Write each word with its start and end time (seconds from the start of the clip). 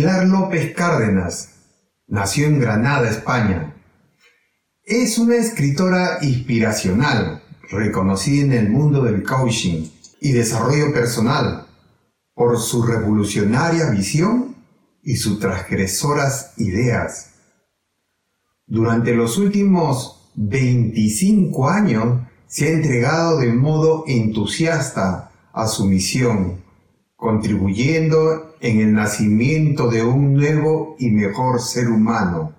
Pilar 0.00 0.26
López 0.28 0.74
Cárdenas 0.74 1.56
nació 2.06 2.46
en 2.46 2.58
Granada, 2.58 3.10
España. 3.10 3.76
Es 4.82 5.18
una 5.18 5.36
escritora 5.36 6.20
inspiracional, 6.22 7.42
reconocida 7.70 8.46
en 8.46 8.52
el 8.54 8.70
mundo 8.70 9.02
del 9.02 9.22
coaching 9.22 9.90
y 10.18 10.32
desarrollo 10.32 10.94
personal 10.94 11.66
por 12.32 12.58
su 12.58 12.82
revolucionaria 12.82 13.90
visión 13.90 14.56
y 15.02 15.16
sus 15.16 15.38
transgresoras 15.38 16.54
ideas. 16.56 17.32
Durante 18.66 19.12
los 19.14 19.36
últimos 19.36 20.30
25 20.34 21.68
años 21.68 22.22
se 22.46 22.68
ha 22.68 22.70
entregado 22.70 23.38
de 23.38 23.52
modo 23.52 24.04
entusiasta 24.06 25.30
a 25.52 25.66
su 25.66 25.84
misión, 25.84 26.64
contribuyendo 27.20 28.54
en 28.60 28.80
el 28.80 28.94
nacimiento 28.94 29.90
de 29.90 30.02
un 30.02 30.32
nuevo 30.32 30.96
y 30.98 31.10
mejor 31.10 31.60
ser 31.60 31.88
humano. 31.88 32.54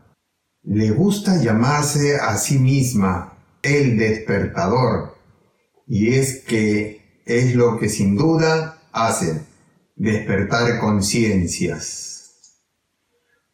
Le 0.62 0.92
gusta 0.92 1.42
llamarse 1.42 2.18
a 2.18 2.38
sí 2.38 2.60
misma 2.60 3.40
el 3.64 3.98
despertador, 3.98 5.16
y 5.88 6.14
es 6.14 6.42
que 6.42 7.24
es 7.26 7.56
lo 7.56 7.80
que 7.80 7.90
sin 7.90 8.16
duda 8.16 8.78
hace 8.92 9.42
despertar 9.96 10.80
conciencias. 10.80 12.62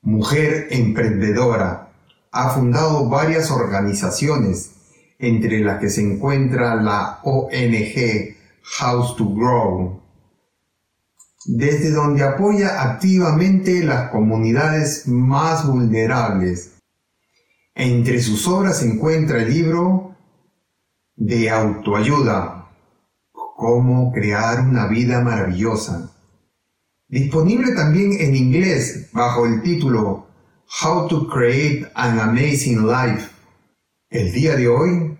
Mujer 0.01 0.67
emprendedora, 0.71 1.93
ha 2.33 2.49
fundado 2.49 3.07
varias 3.07 3.49
organizaciones, 3.49 4.71
entre 5.19 5.61
las 5.61 5.79
que 5.79 5.89
se 5.89 6.01
encuentra 6.01 6.75
la 6.75 7.21
ONG 7.23 8.35
House 8.61 9.15
to 9.15 9.33
Grow, 9.33 10.06
desde 11.47 11.91
donde 11.91 12.23
apoya 12.23 12.81
activamente 12.81 13.81
las 13.83 14.09
comunidades 14.09 15.07
más 15.07 15.65
vulnerables. 15.65 16.75
Entre 17.73 18.21
sus 18.21 18.45
obras 18.47 18.79
se 18.79 18.87
encuentra 18.87 19.41
el 19.41 19.53
libro 19.53 20.15
de 21.15 21.49
autoayuda, 21.49 22.53
Cómo 23.31 24.11
crear 24.11 24.59
una 24.59 24.85
vida 24.87 25.21
maravillosa, 25.21 26.11
disponible 27.07 27.73
también 27.73 28.13
en 28.19 28.35
inglés 28.35 29.09
bajo 29.11 29.47
el 29.47 29.63
título 29.63 30.27
How 30.83 31.07
to 31.07 31.27
Create 31.27 31.89
an 31.95 32.19
Amazing 32.19 32.85
Life. 32.85 33.29
El 34.11 34.31
día 34.31 34.55
de 34.55 34.67
hoy 34.67 35.17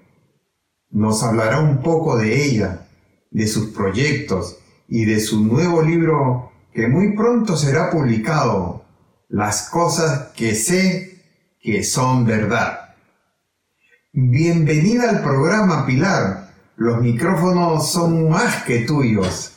nos 0.92 1.24
hablará 1.24 1.62
un 1.62 1.82
poco 1.82 2.16
de 2.18 2.46
ella, 2.46 2.88
de 3.32 3.48
sus 3.48 3.70
proyectos, 3.70 4.60
y 4.88 5.06
de 5.06 5.20
su 5.20 5.44
nuevo 5.44 5.82
libro 5.82 6.52
que 6.74 6.88
muy 6.88 7.16
pronto 7.16 7.58
será 7.58 7.90
publicado, 7.90 8.86
Las 9.30 9.70
cosas 9.70 10.30
que 10.36 10.56
sé 10.56 11.22
que 11.60 11.84
son 11.84 12.26
verdad. 12.26 12.96
Bienvenida 14.14 15.10
al 15.10 15.22
programa, 15.22 15.86
Pilar. 15.86 16.54
Los 16.78 17.02
micrófonos 17.02 17.92
son 17.92 18.30
más 18.30 18.64
que 18.64 18.80
tuyos. 18.86 19.52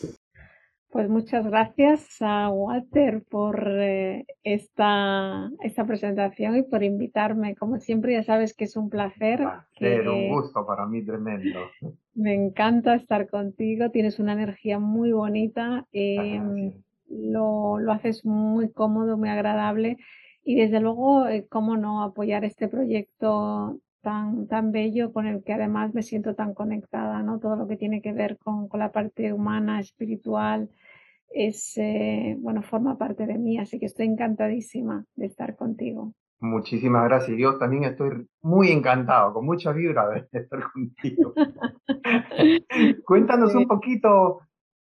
Pues 0.90 1.08
muchas 1.08 1.46
gracias 1.46 2.16
a 2.20 2.50
Walter 2.50 3.22
por 3.30 3.64
eh, 3.68 4.26
esta, 4.42 5.48
esta 5.62 5.86
presentación 5.86 6.56
y 6.56 6.62
por 6.62 6.82
invitarme. 6.82 7.54
Como 7.54 7.78
siempre, 7.78 8.14
ya 8.14 8.24
sabes 8.24 8.54
que 8.54 8.64
es 8.64 8.76
un 8.76 8.90
placer. 8.90 9.46
Era 9.76 10.12
un 10.12 10.28
gusto 10.30 10.66
para 10.66 10.86
mí 10.86 11.04
tremendo. 11.04 11.60
Me 12.14 12.34
encanta 12.34 12.96
estar 12.96 13.28
contigo, 13.28 13.90
tienes 13.90 14.18
una 14.18 14.32
energía 14.32 14.80
muy 14.80 15.12
bonita, 15.12 15.86
em, 15.92 16.72
lo, 17.08 17.78
lo, 17.78 17.92
haces 17.92 18.24
muy 18.24 18.70
cómodo, 18.72 19.16
muy 19.16 19.28
agradable 19.28 19.96
y 20.44 20.56
desde 20.56 20.80
luego, 20.80 21.28
eh, 21.28 21.46
cómo 21.48 21.76
no 21.76 22.02
apoyar 22.02 22.44
este 22.44 22.68
proyecto 22.68 23.78
tan, 24.02 24.46
tan 24.46 24.72
bello 24.72 25.12
con 25.12 25.26
el 25.26 25.42
que 25.42 25.52
además 25.52 25.94
me 25.94 26.02
siento 26.02 26.34
tan 26.34 26.54
conectada, 26.54 27.22
¿no? 27.22 27.38
Todo 27.38 27.56
lo 27.56 27.66
que 27.66 27.76
tiene 27.76 28.02
que 28.02 28.12
ver 28.12 28.38
con, 28.38 28.68
con 28.68 28.80
la 28.80 28.92
parte 28.92 29.32
humana, 29.32 29.80
espiritual, 29.80 30.70
es, 31.30 31.76
eh, 31.76 32.36
bueno, 32.40 32.62
forma 32.62 32.98
parte 32.98 33.26
de 33.26 33.38
mí, 33.38 33.58
así 33.58 33.78
que 33.78 33.86
estoy 33.86 34.06
encantadísima 34.06 35.04
de 35.14 35.26
estar 35.26 35.56
contigo. 35.56 36.14
Muchísimas 36.40 37.04
gracias. 37.04 37.36
Yo 37.38 37.58
también 37.58 37.84
estoy 37.84 38.26
muy 38.42 38.70
encantado, 38.70 39.34
con 39.34 39.44
mucha 39.44 39.72
vibra 39.72 40.08
de 40.08 40.26
estar 40.32 40.60
contigo. 40.72 41.34
Cuéntanos 43.04 43.54
un 43.54 43.66
poquito, 43.68 44.40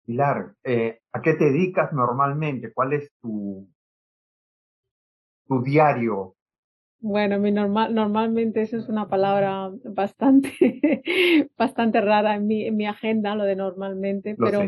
Pilar, 0.06 0.53
eh, 0.63 1.00
¿a 1.13 1.22
qué 1.22 1.34
te 1.35 1.46
dedicas 1.46 1.94
normalmente? 1.94 2.73
¿Cuál 2.73 2.94
es 2.94 3.12
tu, 3.22 3.69
tu 5.47 5.62
diario 5.62 6.35
bueno, 7.03 7.38
mi 7.38 7.52
normal, 7.52 7.94
normalmente 7.94 8.62
eso 8.62 8.78
es 8.78 8.88
una 8.88 9.09
palabra 9.09 9.69
bastante, 9.84 10.50
bastante 11.58 12.00
rara 12.00 12.36
en 12.36 12.47
mi, 12.47 12.66
en 12.66 12.78
mi 12.78 12.86
agenda, 12.86 13.36
lo 13.36 13.44
de 13.44 13.58
normalmente, 13.58 14.38
pero 14.38 14.62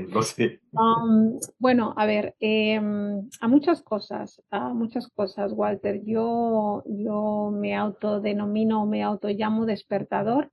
bueno, 1.59 1.93
a 1.95 2.05
ver, 2.05 2.35
em, 2.41 3.29
a 3.39 3.47
muchas 3.47 3.81
cosas, 3.81 4.43
a 4.51 4.73
muchas 4.73 5.07
cosas, 5.07 5.53
Walter. 5.53 6.01
Yo, 6.03 6.83
yo 6.85 7.51
me 7.53 7.73
autodenomino, 7.73 8.85
me 8.85 9.01
autollamo 9.01 9.65
despertador 9.65 10.51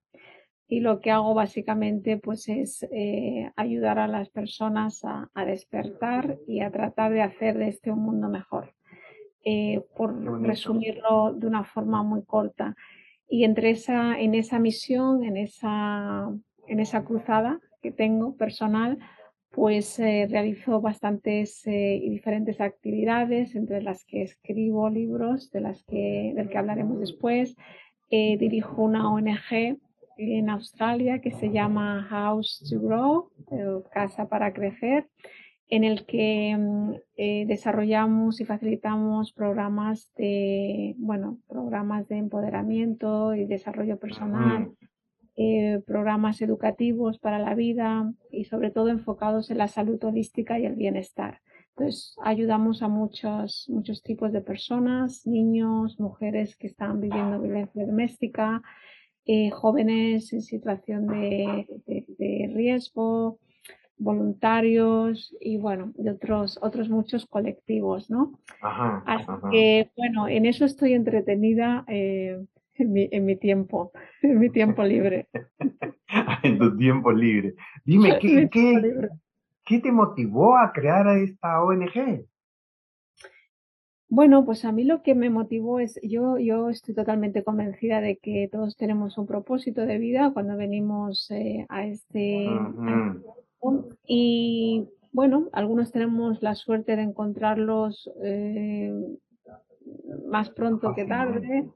y 0.69 0.78
lo 0.78 1.00
que 1.00 1.10
hago 1.10 1.34
básicamente 1.34 2.16
pues 2.16 2.49
es 2.49 2.87
eh, 2.93 3.50
ayudar 3.56 3.99
a 3.99 4.06
las 4.06 4.31
personas 4.31 5.04
a, 5.04 5.28
a 5.34 5.44
despertar 5.44 6.38
y 6.47 6.60
a 6.60 6.70
tratar 6.70 7.12
de 7.12 7.22
hacer 7.22 7.59
de 7.59 7.66
este 7.66 7.91
un 7.91 8.04
mundo 8.04 8.28
mejor. 8.28 8.72
Eh, 9.44 9.82
por 9.97 10.14
resumirlo 10.42 11.34
de 11.34 11.48
una 11.48 11.64
forma 11.64 12.04
muy 12.04 12.22
corta. 12.22 12.76
Y 13.28 13.42
entre 13.42 13.70
esa, 13.70 14.20
en 14.20 14.36
esa 14.36 14.60
misión, 14.60 15.25
en 15.25 15.36
esa, 15.36 16.30
en 16.69 16.78
esa 16.78 17.04
cruzada 17.04 17.58
que 17.82 17.91
tengo 17.91 18.36
personal, 18.36 18.98
pues 19.50 19.98
eh, 19.98 20.28
realizo 20.31 20.81
bastantes 20.81 21.66
eh, 21.66 21.98
y 22.00 22.08
diferentes 22.08 22.60
actividades, 22.60 23.56
entre 23.56 23.82
las 23.82 24.04
que 24.04 24.22
escribo 24.22 24.88
libros, 24.88 25.50
de 25.50 25.60
las 25.60 25.82
que, 25.84 26.32
del 26.36 26.48
que 26.48 26.58
hablaremos 26.58 27.00
después. 27.00 27.56
dirijo 28.08 28.82
una 28.82 29.10
ONG 29.10 29.78
en 30.19 30.50
Australia 30.50 31.20
que 31.20 31.32
se 31.32 31.50
llama 31.50 32.06
House 32.10 32.62
to 32.70 32.78
Grow, 32.78 33.31
Casa 33.91 34.28
para 34.28 34.52
Crecer, 34.52 35.08
en 35.72 35.84
el 35.84 36.04
que 36.04 36.54
mm, 36.54 36.92
eh, 37.16 37.46
desarrollamos 37.46 38.42
y 38.42 38.44
facilitamos 38.44 39.32
programas 39.32 40.12
de, 40.18 40.94
bueno, 40.98 41.38
programas 41.48 42.06
de 42.08 42.18
empoderamiento 42.18 43.34
y 43.34 43.46
desarrollo 43.46 43.98
personal, 43.98 44.70
eh, 45.34 45.80
programas 45.86 46.42
educativos 46.42 47.18
para 47.18 47.38
la 47.38 47.54
vida 47.54 48.12
y 48.30 48.44
sobre 48.44 48.70
todo 48.70 48.90
enfocados 48.90 49.50
en 49.50 49.56
la 49.56 49.66
salud 49.66 49.98
holística 50.04 50.58
y 50.58 50.66
el 50.66 50.74
bienestar. 50.74 51.40
Entonces, 51.70 52.16
ayudamos 52.22 52.82
a 52.82 52.88
muchos, 52.88 53.64
muchos 53.70 54.02
tipos 54.02 54.30
de 54.30 54.42
personas, 54.42 55.26
niños, 55.26 55.98
mujeres 55.98 56.54
que 56.54 56.66
están 56.66 57.00
viviendo 57.00 57.40
violencia 57.40 57.86
doméstica, 57.86 58.60
eh, 59.25 59.48
jóvenes 59.48 60.34
en 60.34 60.42
situación 60.42 61.06
de, 61.06 61.66
de 61.86 62.52
riesgo, 62.54 63.38
voluntarios 64.02 65.34
y 65.40 65.56
bueno, 65.56 65.93
de 65.96 66.10
otros, 66.10 66.58
otros 66.62 66.88
muchos 66.88 67.26
colectivos, 67.26 68.10
¿no? 68.10 68.38
Así 68.60 69.26
que 69.50 69.90
bueno, 69.96 70.28
en 70.28 70.46
eso 70.46 70.64
estoy 70.64 70.94
entretenida 70.94 71.84
eh, 71.88 72.44
en, 72.75 72.93
mi, 72.93 73.08
en, 73.10 73.25
mi, 73.25 73.37
tiempo, 73.37 73.93
en 74.22 74.38
mi 74.38 74.50
tiempo 74.50 74.82
libre. 74.82 75.28
en 76.43 76.58
tu 76.58 76.76
tiempo 76.76 77.12
libre. 77.12 77.54
Dime, 77.84 78.19
¿qué, 78.20 78.49
qué, 78.50 79.08
¿qué 79.64 79.78
te 79.78 79.93
motivó 79.93 80.56
a 80.56 80.72
crear 80.72 81.06
esta 81.19 81.62
ONG? 81.62 82.26
Bueno, 84.14 84.44
pues 84.44 84.66
a 84.66 84.72
mí 84.72 84.84
lo 84.84 85.02
que 85.02 85.14
me 85.14 85.31
motivó 85.31 85.81
es, 85.81 85.99
yo, 86.02 86.37
yo 86.37 86.69
estoy 86.69 86.94
totalmente 86.94 87.43
convencida 87.43 88.02
de 88.02 88.19
que 88.19 88.46
todos 88.52 88.76
tenemos 88.76 89.16
un 89.16 89.26
propósito 89.26 89.87
de 89.87 89.96
vida 89.96 90.32
cuando 90.34 90.54
venimos 90.54 91.31
eh, 91.31 91.64
a, 91.70 91.87
este, 91.87 92.46
y 94.06 94.88
bueno, 95.12 95.49
algunos 95.53 95.93
tenemos 95.93 96.43
la 96.43 96.55
suerte 96.55 96.97
de 96.97 97.03
encontrarlos, 97.03 98.11
eh, 98.23 98.93
más 100.26 100.50
pronto 100.50 100.94
que 100.94 101.05
tarde 101.05 101.69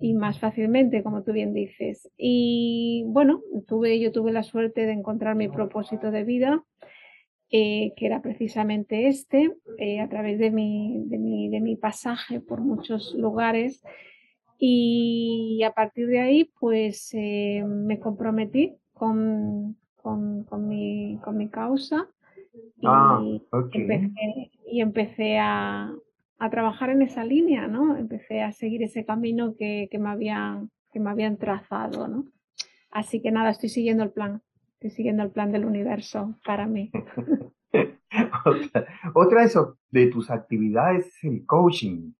y 0.00 0.14
más 0.14 0.38
fácilmente, 0.38 1.02
como 1.02 1.22
tú 1.22 1.32
bien 1.32 1.54
dices. 1.54 2.10
Y 2.16 3.04
bueno, 3.06 3.42
tuve, 3.66 4.00
yo 4.00 4.10
tuve 4.12 4.32
la 4.32 4.42
suerte 4.42 4.86
de 4.86 4.92
encontrar 4.92 5.36
mi 5.36 5.48
propósito 5.48 6.10
de 6.10 6.24
vida, 6.24 6.64
eh, 7.50 7.92
que 7.96 8.06
era 8.06 8.22
precisamente 8.22 9.08
este, 9.08 9.52
eh, 9.78 10.00
a 10.00 10.08
través 10.08 10.38
de 10.38 10.50
mi, 10.50 11.04
de, 11.06 11.18
mi, 11.18 11.48
de 11.50 11.60
mi 11.60 11.76
pasaje 11.76 12.40
por 12.40 12.60
muchos 12.62 13.14
lugares. 13.14 13.82
Y 14.58 15.62
a 15.64 15.72
partir 15.72 16.06
de 16.06 16.20
ahí, 16.20 16.50
pues 16.58 17.10
eh, 17.14 17.64
me 17.66 17.98
comprometí 17.98 18.76
con, 18.94 19.76
con, 20.02 20.44
con, 20.44 20.68
mi, 20.68 21.18
con 21.22 21.36
mi 21.36 21.48
causa 21.48 22.08
y, 22.76 22.86
ah, 22.86 23.20
empecé, 23.72 24.50
y 24.66 24.80
empecé 24.80 25.38
a, 25.38 25.92
a 26.42 26.50
trabajar 26.50 26.90
en 26.90 27.02
esa 27.02 27.24
línea, 27.24 27.68
¿no? 27.68 27.96
Empecé 27.96 28.42
a 28.42 28.50
seguir 28.50 28.82
ese 28.82 29.04
camino 29.04 29.54
que, 29.56 29.88
me, 30.00 30.08
habían, 30.08 30.72
que 30.92 30.98
me 30.98 31.10
habían 31.10 31.36
trazado, 31.36 32.08
¿no? 32.08 32.26
Así 32.90 33.22
que 33.22 33.30
nada, 33.30 33.50
estoy 33.50 33.68
siguiendo 33.68 34.02
el 34.02 34.10
plan, 34.10 34.42
estoy 34.74 34.90
siguiendo 34.90 35.22
el 35.22 35.30
plan 35.30 35.52
del 35.52 35.64
universo 35.64 36.34
para 36.44 36.66
mí. 36.66 36.90
otra, 39.14 39.46
de, 39.90 40.06
tus 40.08 40.30
actividades 40.32 41.06
es 41.06 41.24
el 41.24 41.46
coaching. 41.46 42.12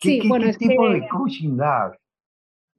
¿Qué, 0.00 0.22
sí, 0.22 0.28
bueno, 0.28 0.46
qué 0.46 0.68
tipo 0.68 0.88
de 0.88 1.06
coaching 1.08 1.58
das? 1.58 1.94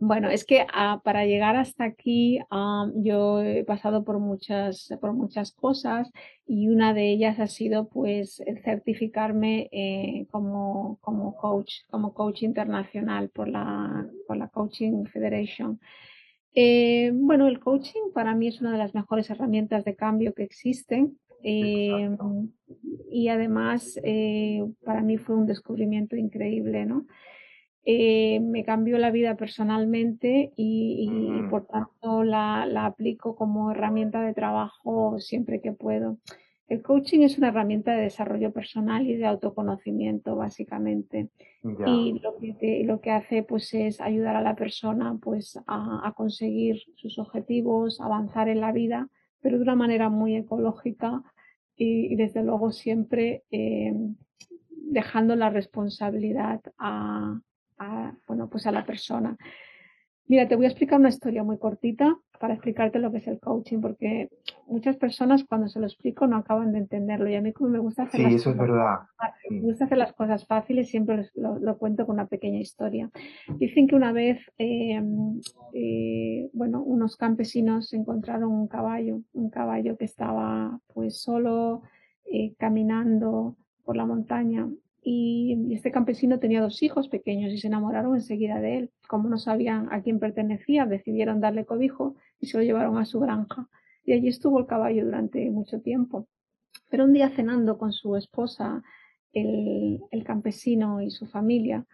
Bueno, 0.01 0.29
es 0.29 0.45
que 0.45 0.65
ah, 0.71 1.01
para 1.03 1.25
llegar 1.25 1.57
hasta 1.57 1.83
aquí 1.83 2.39
ah, 2.51 2.89
yo 2.95 3.41
he 3.41 3.65
pasado 3.65 4.05
por 4.05 4.17
muchas, 4.19 4.87
por 5.01 5.11
muchas 5.11 5.51
cosas 5.51 6.09
y 6.47 6.69
una 6.69 6.93
de 6.93 7.11
ellas 7.11 7.37
ha 7.41 7.47
sido 7.47 7.89
pues 7.89 8.41
certificarme 8.63 9.67
eh, 9.73 10.25
como, 10.31 10.99
como 11.01 11.35
coach, 11.35 11.81
como 11.89 12.13
coach 12.13 12.43
internacional 12.43 13.29
por 13.29 13.49
la, 13.49 14.07
por 14.25 14.37
la 14.37 14.47
Coaching 14.47 15.03
Federation. 15.03 15.81
Eh, 16.55 17.11
bueno, 17.13 17.49
el 17.49 17.59
coaching 17.59 18.13
para 18.13 18.33
mí 18.35 18.47
es 18.47 18.61
una 18.61 18.71
de 18.71 18.77
las 18.77 18.95
mejores 18.95 19.29
herramientas 19.29 19.83
de 19.83 19.97
cambio 19.97 20.33
que 20.33 20.43
existen. 20.43 21.19
Eh, 21.43 22.09
y 23.11 23.27
además 23.27 23.99
para 24.83 25.01
mí 25.01 25.17
fue 25.17 25.35
un 25.35 25.45
descubrimiento 25.45 26.15
increíble, 26.15 26.85
¿no? 26.85 27.05
Eh, 27.85 28.39
me 28.41 28.63
cambió 28.63 28.97
la 28.97 29.09
vida 29.09 29.35
personalmente 29.35 30.51
y, 30.55 31.09
por 31.49 31.65
tanto 31.65 32.23
la, 32.23 32.63
aplico 32.85 33.35
como 33.35 33.71
herramienta 33.71 34.21
de 34.21 34.33
trabajo 34.33 35.19
siempre 35.19 35.61
que 35.61 35.71
puedo. 35.71 36.17
El 36.67 36.83
coaching 36.83 37.21
es 37.21 37.37
una 37.39 37.47
herramienta 37.47 37.93
de 37.93 38.03
desarrollo 38.03 38.51
personal 38.51 39.07
y 39.07 39.15
de 39.15 39.25
autoconocimiento, 39.25 40.35
básicamente. 40.35 41.29
Y 41.63 42.19
lo 42.19 42.37
que, 42.37 42.83
lo 42.85 43.01
que 43.01 43.09
hace 43.09 43.41
pues, 43.41 43.73
es 43.73 43.99
ayudar 44.01 44.35
a 44.35 44.41
la 44.41 44.55
persona 44.55 45.17
pues, 45.19 45.57
a, 45.65 46.13
conseguir 46.15 46.83
sus 46.95 47.17
objetivos, 47.17 47.99
avanzar 48.01 48.49
en 48.49 48.61
la 48.61 48.71
vida, 48.71 49.09
pero 49.41 49.57
de 49.57 49.63
una 49.63 49.75
manera 49.75 50.09
muy 50.09 50.35
ecológica 50.35 51.23
y, 51.75 52.15
desde 52.15 52.43
luego 52.43 52.71
siempre 52.71 53.45
eh, 53.49 53.93
dejando 54.69 55.35
la 55.35 55.49
responsabilidad 55.49 56.61
a, 56.77 57.39
a, 57.79 58.13
bueno, 58.27 58.49
pues 58.49 58.67
a 58.67 58.71
la 58.71 58.85
persona. 58.85 59.37
Mira, 60.29 60.47
te 60.47 60.55
voy 60.55 60.65
a 60.65 60.67
explicar 60.67 60.99
una 60.99 61.09
historia 61.09 61.43
muy 61.43 61.57
cortita 61.57 62.15
para 62.39 62.53
explicarte 62.53 62.99
lo 62.99 63.11
que 63.11 63.17
es 63.17 63.27
el 63.27 63.39
coaching, 63.39 63.81
porque 63.81 64.29
muchas 64.67 64.95
personas 64.95 65.43
cuando 65.43 65.67
se 65.67 65.79
lo 65.79 65.87
explico 65.87 66.27
no 66.27 66.37
acaban 66.37 66.71
de 66.71 66.77
entenderlo. 66.77 67.27
Y 67.27 67.35
a 67.35 67.41
mí 67.41 67.51
como 67.51 67.71
me 67.71 67.79
gusta 67.79 68.03
hacer, 68.03 68.21
las, 68.21 68.33
eso 68.33 68.51
cosas, 68.51 68.53
es 68.53 68.69
verdad. 68.69 68.99
Me 69.49 69.61
gusta 69.61 69.85
hacer 69.85 69.97
las 69.97 70.13
cosas 70.13 70.45
fáciles, 70.45 70.87
siempre 70.87 71.27
lo, 71.33 71.77
cuento 71.79 72.05
con 72.05 72.13
una 72.13 72.27
pequeña 72.27 72.59
historia. 72.59 73.09
Dicen 73.57 73.87
que 73.87 73.95
una 73.95 74.11
vez, 74.11 74.39
em, 74.59 75.41
eh, 75.73 76.51
bueno, 76.53 76.83
unos 76.83 77.17
campesinos 77.17 77.91
encontraron 77.93 78.51
un 78.51 78.67
caballo, 78.67 79.21
un 79.33 79.49
caballo 79.49 79.97
que 79.97 80.05
estaba 80.05 80.79
pues 80.93 81.19
solo 81.19 81.81
eh, 82.31 82.53
caminando 82.59 83.57
por 83.83 83.97
la 83.97 84.05
montaña 84.05 84.69
y 85.01 85.73
este 85.73 85.91
campesino 85.91 86.39
tenía 86.39 86.61
dos 86.61 86.83
hijos 86.83 87.07
pequeños 87.07 87.53
y 87.53 87.57
se 87.57 87.67
enamoraron 87.67 88.15
enseguida 88.15 88.59
de 88.59 88.77
él. 88.77 88.91
Como 89.07 89.29
no 89.29 89.37
sabían 89.37 89.87
a 89.91 90.01
quién 90.01 90.19
pertenecía, 90.19 90.85
decidieron 90.85 91.39
darle 91.39 91.65
cobijo 91.65 92.15
y 92.39 92.47
se 92.47 92.57
lo 92.57 92.63
llevaron 92.63 92.97
a 92.97 93.05
su 93.05 93.19
granja. 93.19 93.67
Y 94.03 94.13
allí 94.13 94.27
estuvo 94.27 94.59
el 94.59 94.65
caballo 94.65 95.05
durante 95.05 95.49
mucho 95.51 95.81
tiempo. 95.81 96.27
Pero 96.89 97.05
un 97.05 97.13
día 97.13 97.29
cenando 97.29 97.77
con 97.77 97.93
su 97.93 98.15
esposa, 98.15 98.83
el, 99.33 100.01
campesino 100.25 101.01
y 101.01 101.11
su 101.11 101.27
familia, 101.27 101.85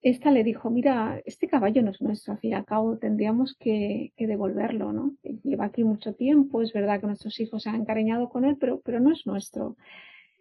esta 0.00 0.30
le 0.30 0.44
dijo, 0.44 0.70
mira, 0.70 1.20
este 1.24 1.48
caballo 1.48 1.82
no 1.82 1.90
es 1.90 2.00
nuestro, 2.00 2.34
al 2.34 2.38
fin 2.38 2.52
y 2.52 2.54
al 2.54 2.64
cabo 2.64 2.98
tendríamos 2.98 3.56
que, 3.58 4.12
devolverlo, 4.16 4.92
¿no? 4.92 5.16
Lleva 5.42 5.66
aquí 5.66 5.82
mucho 5.82 6.14
tiempo, 6.14 6.62
es 6.62 6.72
verdad 6.72 7.00
que 7.00 7.08
nuestros 7.08 7.38
hijos 7.40 7.62
se 7.62 7.70
han 7.70 7.76
encariñado 7.76 8.28
con 8.28 8.44
él, 8.44 8.56
pero, 8.60 8.80
pero 8.80 9.00
no 9.00 9.12
es 9.12 9.26
nuestro. 9.26 9.76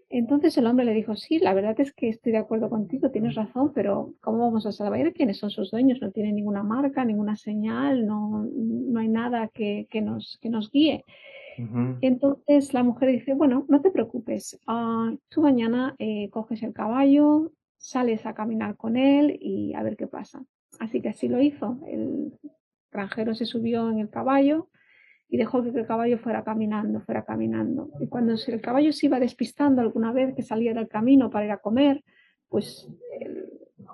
Entonces 0.09 0.57
el 0.57 0.67
hombre 0.67 0.85
le 0.85 0.93
dijo, 0.93 1.15
sí, 1.15 1.37
la 1.39 1.53
verdad 1.53 1.79
es 1.79 1.91
que 1.91 2.07
estoy 2.07 2.31
de 2.31 2.37
acuerdo 2.37 2.69
contigo, 2.69 3.11
tienes 3.11 3.35
razón, 3.35 3.73
pero 3.73 4.13
¿cómo 4.21 4.39
vamos 4.39 4.65
a 4.65 4.71
saber 4.71 5.13
quiénes 5.13 5.37
son 5.37 5.49
sus 5.49 5.71
dueños? 5.71 5.99
No 6.01 6.11
tiene 6.11 6.31
ninguna 6.31 6.63
marca, 6.63 7.03
ninguna 7.03 7.35
señal, 7.35 8.07
no, 8.07 8.47
no 8.53 8.99
hay 8.99 9.09
nada 9.09 9.49
que, 9.49 9.87
que, 9.89 10.01
nos, 10.01 10.37
que 10.41 10.49
nos 10.49 10.71
guíe. 10.71 11.03
Entonces 12.01 12.73
la 12.73 12.83
mujer 12.83 13.09
dice, 13.09 13.33
bueno, 13.33 13.65
no 13.67 13.81
te 13.81 13.89
preocupes, 13.89 14.59
uh, 14.67 15.17
tú 15.27 15.41
mañana 15.41 15.95
eh, 15.97 16.29
coges 16.29 16.61
el 16.61 16.71
caballo, 16.71 17.51
sales 17.77 18.25
a 18.27 18.35
caminar 18.35 18.75
con 18.77 18.95
él 18.95 19.37
y 19.41 19.73
a 19.73 19.81
ver 19.81 19.97
qué 19.97 20.05
pasa. 20.05 20.45
Así 20.79 21.01
que 21.01 21.09
así 21.09 21.27
lo 21.27 21.41
hizo. 21.41 21.79
El 21.87 22.33
granjero 22.91 23.33
se 23.33 23.45
subió 23.45 23.89
en 23.89 23.97
el 23.99 24.09
caballo, 24.09 24.69
y 25.29 25.37
dejó 25.37 25.61
que 25.61 25.69
el 25.69 25.85
caballo 25.85 26.17
fuera 26.19 26.43
caminando, 26.43 27.01
fuera 27.01 27.23
caminando. 27.23 27.89
Y 27.99 28.07
cuando 28.07 28.35
el 28.47 28.61
caballo 28.61 28.93
se 28.93 29.07
iba 29.07 29.19
despistando 29.19 29.81
alguna 29.81 30.11
vez 30.11 30.33
que 30.35 30.43
salía 30.43 30.73
del 30.73 30.87
camino 30.87 31.29
para 31.29 31.45
ir 31.45 31.51
a 31.51 31.57
comer, 31.57 32.03
pues 32.47 32.89
el 33.19 33.45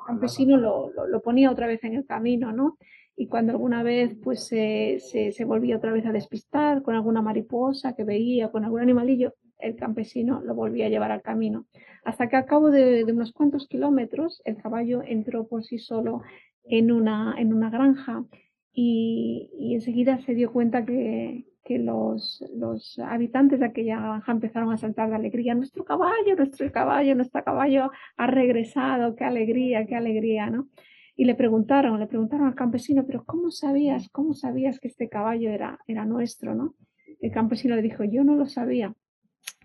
campesino 0.06 0.57
lo, 0.57 0.91
lo, 1.07 1.21
ponía 1.21 1.50
otra 1.50 1.65
vez 1.65 1.83
en 1.83 1.95
el 1.95 2.06
camino, 2.06 2.51
¿no? 2.51 2.77
Y 3.15 3.27
cuando 3.27 3.51
alguna 3.51 3.83
vez 3.83 4.15
pues 4.24 4.45
se, 4.45 5.00
se, 5.00 5.45
volvía 5.45 5.77
otra 5.77 5.91
vez 5.91 6.06
a 6.06 6.12
despistar 6.12 6.81
con 6.83 6.95
alguna 6.95 7.21
mariposa 7.21 7.95
que 7.95 8.03
veía, 8.03 8.51
con 8.51 8.63
algún 8.63 8.81
animalillo, 8.81 9.33
el 9.59 9.75
campesino 9.75 10.42
lo 10.42 10.56
volvía 10.56 10.87
a 10.87 10.90
llevar 10.90 11.11
al 11.11 11.21
camino. 11.21 11.66
Hasta 12.04 12.28
que 12.28 12.35
al 12.35 12.45
cabo 12.45 12.69
de, 12.69 13.06
de 13.06 13.11
unos 13.11 13.31
cuantos 13.31 13.68
kilómetros 13.68 14.42
el 14.45 14.57
caballo 14.57 15.02
entró 15.04 15.47
por 15.47 15.63
sí 15.63 15.78
solo 15.78 16.21
en 16.63 16.92
una, 16.92 17.35
en 17.37 17.54
una 17.54 17.69
granja 17.69 18.25
y, 18.73 19.73
enseguida 19.75 20.19
se 20.19 20.33
dio 20.33 20.51
cuenta 20.51 20.85
que, 20.85 21.45
los, 21.69 22.44
los, 22.56 22.99
habitantes 22.99 23.59
de 23.59 23.65
aquella 23.65 23.95
granja 23.95 24.31
empezaron 24.31 24.71
a 24.71 24.77
saltar 24.77 25.09
de 25.09 25.15
alegría. 25.15 25.56
Nuestro 25.56 25.85
caballo, 25.85 26.35
nuestro 26.35 26.71
caballo, 26.71 27.15
nuestro 27.15 27.44
caballo 27.44 27.92
ha 28.18 28.27
regresado, 28.27 29.15
qué 29.15 29.23
alegría, 29.23 29.85
qué 29.85 29.95
alegría, 29.95 30.49
¿no? 30.49 30.68
Y 31.15 31.25
le 31.25 31.35
preguntaron, 31.35 31.99
le 31.99 32.07
preguntaron 32.07 32.47
al 32.47 32.56
campesino, 32.56 33.06
pero 33.06 33.23
¿cómo 33.23 33.51
sabías, 33.51 34.09
cómo 34.09 34.33
sabías 34.33 34.80
que 34.80 34.87
este 34.87 35.09
caballo 35.09 35.51
era, 35.51 35.80
era 35.87 36.06
nuestro, 36.06 36.56
¿no? 36.56 36.75
El 37.21 37.31
campesino 37.31 37.75
le 37.75 37.81
dijo, 37.81 38.03
yo 38.03 38.23
no 38.23 38.35
lo 38.35 38.47
sabía, 38.47 38.94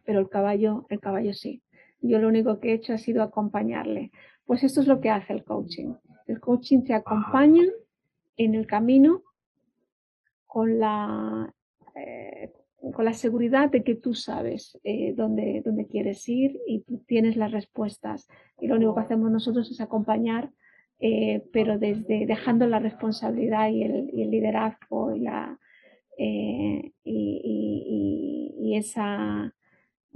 pero 0.05 0.21
el 0.21 0.29
caballo, 0.29 0.87
el 0.91 1.01
caballo 1.01 1.33
sí. 1.33 1.63
Yo 2.01 2.19
lo 2.19 2.29
único 2.29 2.61
que 2.61 2.71
he 2.71 2.75
hecho 2.75 2.93
ha 2.93 2.99
sido 2.99 3.23
acompañarle. 3.23 4.13
Pues 4.45 4.63
esto 4.63 4.81
es 4.81 4.87
lo 4.87 5.01
que 5.01 5.11
hace 5.11 5.33
el 5.33 5.43
coaching. 5.43 5.95
El 6.27 6.39
coaching 6.39 6.85
te 6.85 6.95
acompaña 6.95 7.65
en 8.39 8.55
el 8.55 8.67
camino 8.67 9.23
con 10.47 10.79
la, 10.79 11.55
eh, 11.95 12.51
con 12.95 13.05
la 13.05 13.13
seguridad 13.13 13.71
de 13.71 13.85
que 13.85 13.97
tú 13.97 14.15
sabes 14.15 14.79
eh, 14.85 15.13
dónde, 15.15 15.61
dónde, 15.65 15.87
quieres 15.87 16.27
ir 16.29 16.59
y 16.67 16.81
tú 16.81 17.05
tienes 17.07 17.37
las 17.37 17.53
respuestas. 17.53 18.29
Y 18.61 18.69
lo 18.69 18.77
único 18.77 18.95
que 18.95 19.03
hacemos 19.03 19.31
nosotros 19.31 19.71
es 19.71 19.81
acompañar, 19.81 20.51
eh, 21.01 21.45
pero 21.53 21.79
desde 21.79 22.27
dejando 22.27 22.67
la 22.67 22.79
responsabilidad 22.79 23.69
y 23.69 23.83
el, 23.83 24.31
liderazgo 24.31 25.15
y, 25.15 25.21
la, 25.21 25.59
y, 26.17 26.93
y, 27.05 28.77
esa, 28.77 29.55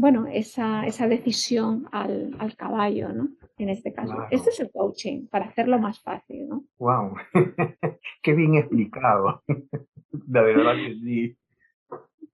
bueno, 0.03 0.27
esa, 0.27 0.85
esa 0.85 1.07
decisión 1.07 1.87
al, 1.93 2.35
al 2.41 2.57
caballo, 2.57 3.11
¿no? 3.11 3.29
en 3.57 3.69
este 3.69 3.93
caso. 3.93 4.17
Este 4.33 4.51
es 4.51 4.59
el 4.59 4.73
coaching, 4.73 5.29
para 5.29 5.45
hacerlo 5.45 5.79
más 5.79 6.01
fácil, 6.01 6.49
¿no? 6.49 6.65
¡Wow! 6.79 7.15
¡Qué 8.23 8.33
bien 8.33 8.57
explicado! 8.57 9.45
La 10.27 10.43
verdad 10.43 10.75
que 10.75 10.95
sí. 10.95 11.39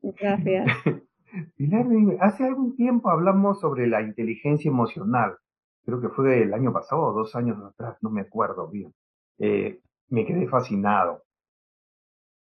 Gracias. 0.00 0.66
Pilar, 1.56 1.84
hace 2.20 2.44
algún 2.44 2.75
tiempo 2.75 3.10
hablamos 3.10 3.60
sobre 3.60 3.87
la 3.87 4.00
inteligencia 4.00 4.70
emocional. 4.70 5.37
Creo 5.84 6.00
que 6.00 6.08
fue 6.08 6.44
el 6.44 6.54
año 6.54 6.72
pasado, 6.72 7.12
dos 7.12 7.37
años 7.37 7.62
atrás, 7.62 7.98
no 8.00 8.08
me 8.08 8.22
acuerdo 8.22 8.66
bien. 8.68 8.94
Eh, 9.38 9.82
me 10.08 10.25
quedé 10.25 10.48
fascinado. 10.48 11.22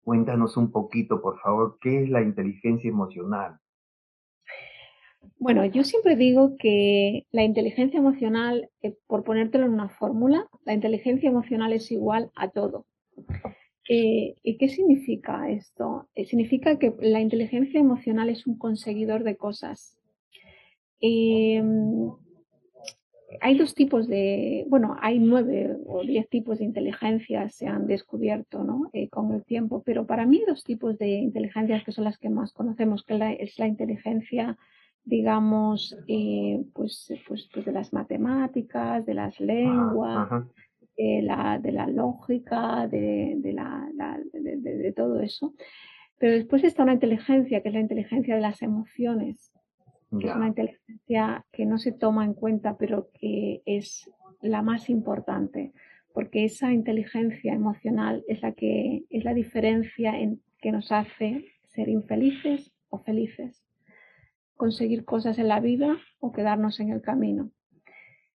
Cuéntanos 0.04 0.56
un 0.56 0.72
poquito, 0.72 1.20
por 1.20 1.40
favor, 1.40 1.80
¿qué 1.82 2.04
es 2.04 2.10
la 2.12 2.22
inteligencia 2.22 2.92
emocional? 2.92 3.60
Bueno, 5.38 5.66
yo 5.66 5.84
siempre 5.84 6.16
digo 6.16 6.56
que 6.58 7.28
la 7.32 7.44
inteligencia 7.44 8.00
emocional, 8.00 8.70
eh, 8.82 8.96
por 9.08 9.24
ponértelo 9.24 9.66
en 9.66 9.74
una 9.74 9.90
fórmula, 9.90 10.48
la 10.66 10.74
inteligencia 10.74 11.30
emocional 11.30 11.74
es 11.74 11.92
igual 11.92 12.32
a 12.36 12.50
todo. 12.50 12.86
Eh, 13.88 14.36
¿Y 14.42 14.58
qué 14.58 14.68
significa 14.70 15.50
esto? 15.50 16.10
Eh, 16.16 16.26
significa 16.26 16.80
que 16.80 16.94
la 17.00 17.22
inteligencia 17.22 17.80
emocional 17.80 18.30
es 18.30 18.48
un 18.48 18.58
conseguidor 18.58 19.24
de 19.24 19.38
cosas. 19.38 19.98
Em, 21.00 22.12
hay 23.42 23.58
dos 23.58 23.76
tipos 23.76 24.08
de, 24.08 24.66
bueno, 24.70 24.96
hay 25.02 25.20
nueve 25.20 25.78
o 25.86 26.02
diez 26.04 26.28
tipos 26.30 26.60
de 26.60 26.66
inteligencia 26.66 27.50
se 27.50 27.68
han 27.68 27.86
descubierto 27.86 28.64
¿no? 28.64 28.90
con 29.12 29.34
el 29.34 29.44
tiempo, 29.44 29.84
pero 29.86 30.08
para 30.08 30.26
mí 30.26 30.38
hay 30.38 30.46
dos 30.46 30.64
tipos 30.64 30.98
de 30.98 31.10
inteligencias 31.10 31.84
que 31.84 31.92
son 31.92 32.06
las 32.06 32.18
que 32.18 32.30
más 32.30 32.54
conocemos, 32.54 33.04
que 33.04 33.38
es 33.40 33.60
la 33.60 33.68
inteligencia 33.68 34.58
digamos, 35.06 35.96
eh, 36.08 36.66
pues, 36.74 37.14
pues, 37.28 37.48
pues, 37.54 37.66
de 37.66 37.72
las 37.72 37.94
matemáticas, 37.94 39.06
de 39.06 39.14
las 39.14 39.40
lenguas, 39.40 40.46
De, 40.98 41.22
la, 41.22 41.60
de 41.60 41.74
la 41.74 41.88
lógica, 41.88 42.88
de, 42.88 43.36
de, 43.38 43.52
la, 43.52 43.90
de, 44.32 44.94
todo 44.94 45.20
eso. 45.20 45.54
Pero 46.18 46.34
después 46.34 46.64
está 46.64 46.84
una 46.84 46.94
inteligencia, 46.94 47.62
que 47.62 47.68
es 47.68 47.74
la 47.74 47.82
inteligencia 47.82 48.36
de 48.36 48.42
las 48.42 48.62
emociones, 48.62 49.52
que 50.18 50.28
es 50.30 50.36
una 50.36 50.48
inteligencia 50.48 51.46
que 51.52 51.66
no 51.66 51.78
se 51.78 51.92
toma 51.92 52.24
en 52.24 52.34
cuenta, 52.34 52.78
pero 52.78 53.10
que 53.20 53.62
es 53.66 54.10
la 54.42 54.62
más 54.62 54.90
importante, 54.90 55.74
porque 56.14 56.46
esa 56.46 56.72
inteligencia 56.72 57.54
emocional 57.54 58.24
es 58.30 58.42
la 58.42 58.54
que 58.54 59.04
es 59.10 59.26
la 59.26 59.34
diferencia 59.34 60.18
en 60.18 60.40
que 60.62 60.72
nos 60.72 60.94
hace 60.94 61.46
ser 61.66 61.90
infelices 61.90 62.72
o 62.90 63.00
felices 63.00 63.65
conseguir 64.56 65.06
cosas 65.06 65.38
en 65.38 65.48
la 65.48 65.60
vida 65.60 65.98
o 66.20 66.32
quedarnos 66.32 66.80
en 66.80 66.92
el 66.92 67.02
camino. 67.02 67.52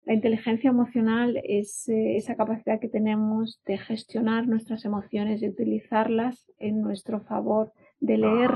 La 0.04 0.14
inteligencia 0.14 0.70
emocional 0.70 1.38
es 1.44 1.86
eh, 1.88 2.16
esa 2.16 2.34
capacidad 2.34 2.80
que 2.80 2.88
tenemos 2.88 3.60
de 3.66 3.76
gestionar 3.76 4.48
nuestras 4.48 4.84
emociones, 4.86 5.40
de 5.40 5.50
utilizarlas 5.50 6.50
en 6.58 6.80
nuestro 6.80 7.20
favor, 7.20 7.72
de 8.00 8.16
leer 8.16 8.50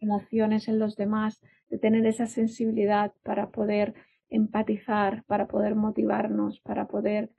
emociones 0.00 0.68
en 0.68 0.78
los 0.78 0.96
demás, 0.96 1.40
de 1.70 1.78
tener 1.78 2.04
esa 2.04 2.26
sensibilidad 2.26 3.12
para 3.22 3.48
poder 3.48 3.94
empatizar, 4.28 5.24
para 5.24 5.46
poder 5.46 5.74
motivarnos, 5.76 6.60
para 6.60 6.88
poder 6.88 7.30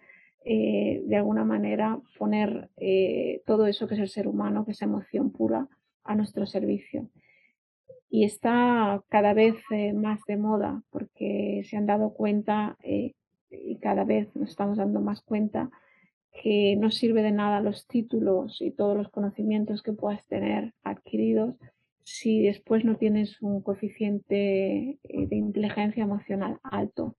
eh, 0.45 1.03
de 1.05 1.17
alguna 1.17 1.45
manera 1.45 1.99
poner 2.17 2.69
eh, 2.77 3.43
todo 3.45 3.67
eso 3.67 3.87
que 3.87 3.93
es 3.93 3.99
el 3.99 4.09
ser 4.09 4.27
humano, 4.27 4.65
que 4.65 4.71
es 4.71 4.81
emoción 4.81 5.31
pura, 5.31 5.67
a 6.03 6.15
nuestro 6.15 6.47
servicio 6.47 7.07
y 8.09 8.23
está 8.23 9.03
cada 9.09 9.33
vez 9.33 9.55
eh, 9.71 9.93
más 9.93 10.19
de 10.25 10.37
moda 10.37 10.81
porque 10.89 11.61
se 11.69 11.77
han 11.77 11.85
dado 11.85 12.13
cuenta 12.13 12.77
eh, 12.83 13.13
y 13.51 13.77
cada 13.77 14.03
vez 14.03 14.35
nos 14.35 14.49
estamos 14.49 14.77
dando 14.77 14.99
más 14.99 15.21
cuenta 15.21 15.69
que 16.41 16.75
no 16.77 16.89
sirve 16.91 17.21
de 17.21 17.31
nada 17.31 17.61
los 17.61 17.87
títulos 17.87 18.61
y 18.61 18.71
todos 18.71 18.97
los 18.97 19.09
conocimientos 19.09 19.83
que 19.83 19.93
puedas 19.93 20.25
tener 20.27 20.73
adquiridos 20.83 21.55
si 22.03 22.41
después 22.41 22.83
no 22.85 22.95
tienes 22.95 23.41
un 23.41 23.61
coeficiente 23.61 24.97
eh, 25.03 25.27
de 25.27 25.35
inteligencia 25.35 26.03
emocional 26.03 26.59
alto 26.63 27.15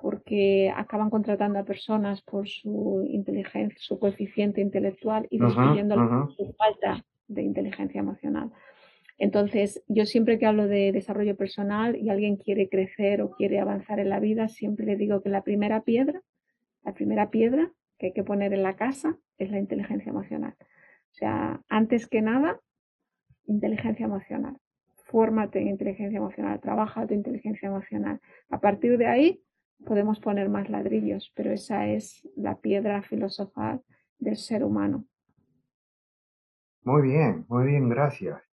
porque 0.00 0.72
acaban 0.74 1.10
contratando 1.10 1.58
a 1.58 1.64
personas 1.64 2.22
por 2.22 2.48
su 2.48 3.06
inteligencia, 3.06 3.76
su 3.78 3.98
coeficiente 3.98 4.62
intelectual 4.62 5.26
y 5.30 5.38
destruyendo 5.38 5.94
su 6.36 6.54
falta 6.54 7.04
de 7.28 7.42
inteligencia 7.42 8.00
emocional. 8.00 8.50
Entonces, 9.20 9.84
yo 9.86 10.06
siempre 10.06 10.38
que 10.38 10.46
hablo 10.46 10.66
de 10.66 10.92
desarrollo 10.92 11.36
personal 11.36 11.94
y 11.94 12.08
alguien 12.08 12.36
quiere 12.36 12.70
crecer 12.70 13.20
o 13.20 13.32
quiere 13.32 13.60
avanzar 13.60 14.00
en 14.00 14.08
la 14.08 14.18
vida, 14.18 14.48
siempre 14.48 14.86
le 14.86 14.96
digo 14.96 15.22
que 15.22 15.28
la 15.28 15.44
primera 15.44 15.82
piedra, 15.82 16.22
la 16.82 16.94
primera 16.94 17.28
piedra 17.28 17.70
que 17.98 18.06
hay 18.06 18.12
que 18.14 18.24
poner 18.24 18.54
en 18.54 18.62
la 18.62 18.76
casa 18.76 19.18
es 19.36 19.50
la 19.50 19.58
inteligencia 19.58 20.08
emocional. 20.08 20.54
O 20.58 21.14
sea, 21.14 21.60
antes 21.68 22.08
que 22.08 22.22
nada, 22.22 22.60
inteligencia 23.44 24.06
emocional. 24.06 24.56
Fórmate 25.04 25.60
en 25.60 25.68
inteligencia 25.68 26.16
emocional, 26.16 26.58
trabaja 26.58 27.06
tu 27.06 27.12
inteligencia 27.12 27.68
emocional. 27.68 28.22
A 28.48 28.58
partir 28.58 28.96
de 28.96 29.06
ahí 29.06 29.42
podemos 29.84 30.18
poner 30.18 30.48
más 30.48 30.70
ladrillos, 30.70 31.30
pero 31.36 31.52
esa 31.52 31.88
es 31.88 32.26
la 32.36 32.58
piedra 32.58 33.02
filosofal 33.02 33.82
del 34.18 34.38
ser 34.38 34.64
humano. 34.64 35.04
Muy 36.84 37.02
bien, 37.02 37.44
muy 37.48 37.66
bien, 37.66 37.90
gracias. 37.90 38.49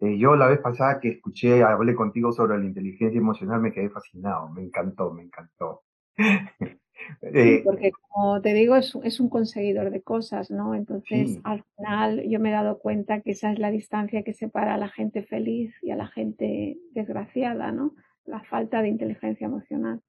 Eh, 0.00 0.16
yo 0.16 0.36
la 0.36 0.46
vez 0.46 0.60
pasada 0.60 1.00
que 1.00 1.08
escuché, 1.08 1.62
hablé 1.62 1.94
contigo 1.94 2.32
sobre 2.32 2.58
la 2.58 2.64
inteligencia 2.64 3.18
emocional, 3.18 3.60
me 3.60 3.72
quedé 3.72 3.90
fascinado, 3.90 4.48
me 4.50 4.62
encantó, 4.62 5.12
me 5.12 5.22
encantó. 5.22 5.82
Eh, 7.22 7.62
porque 7.64 7.92
como 7.92 8.42
te 8.42 8.52
digo, 8.52 8.76
es, 8.76 8.94
es, 9.02 9.20
un 9.20 9.30
conseguidor 9.30 9.90
de 9.90 10.02
cosas, 10.02 10.50
¿no? 10.50 10.74
Entonces, 10.74 11.38
al 11.44 11.64
final 11.76 12.28
yo 12.28 12.40
me 12.40 12.50
he 12.50 12.52
dado 12.52 12.80
cuenta 12.80 13.20
que 13.20 13.30
esa 13.30 13.52
es 13.52 13.58
la 13.58 13.70
distancia 13.70 14.24
que 14.24 14.34
separa 14.34 14.74
a 14.74 14.78
la 14.78 14.88
gente 14.88 15.22
feliz 15.22 15.74
y 15.80 15.90
a 15.90 15.96
la 15.96 16.08
gente 16.08 16.76
desgraciada, 16.92 17.72
¿no? 17.72 17.94
La 18.24 18.42
falta 18.42 18.82
de 18.82 18.88
inteligencia 18.88 19.46
emocional. 19.46 20.02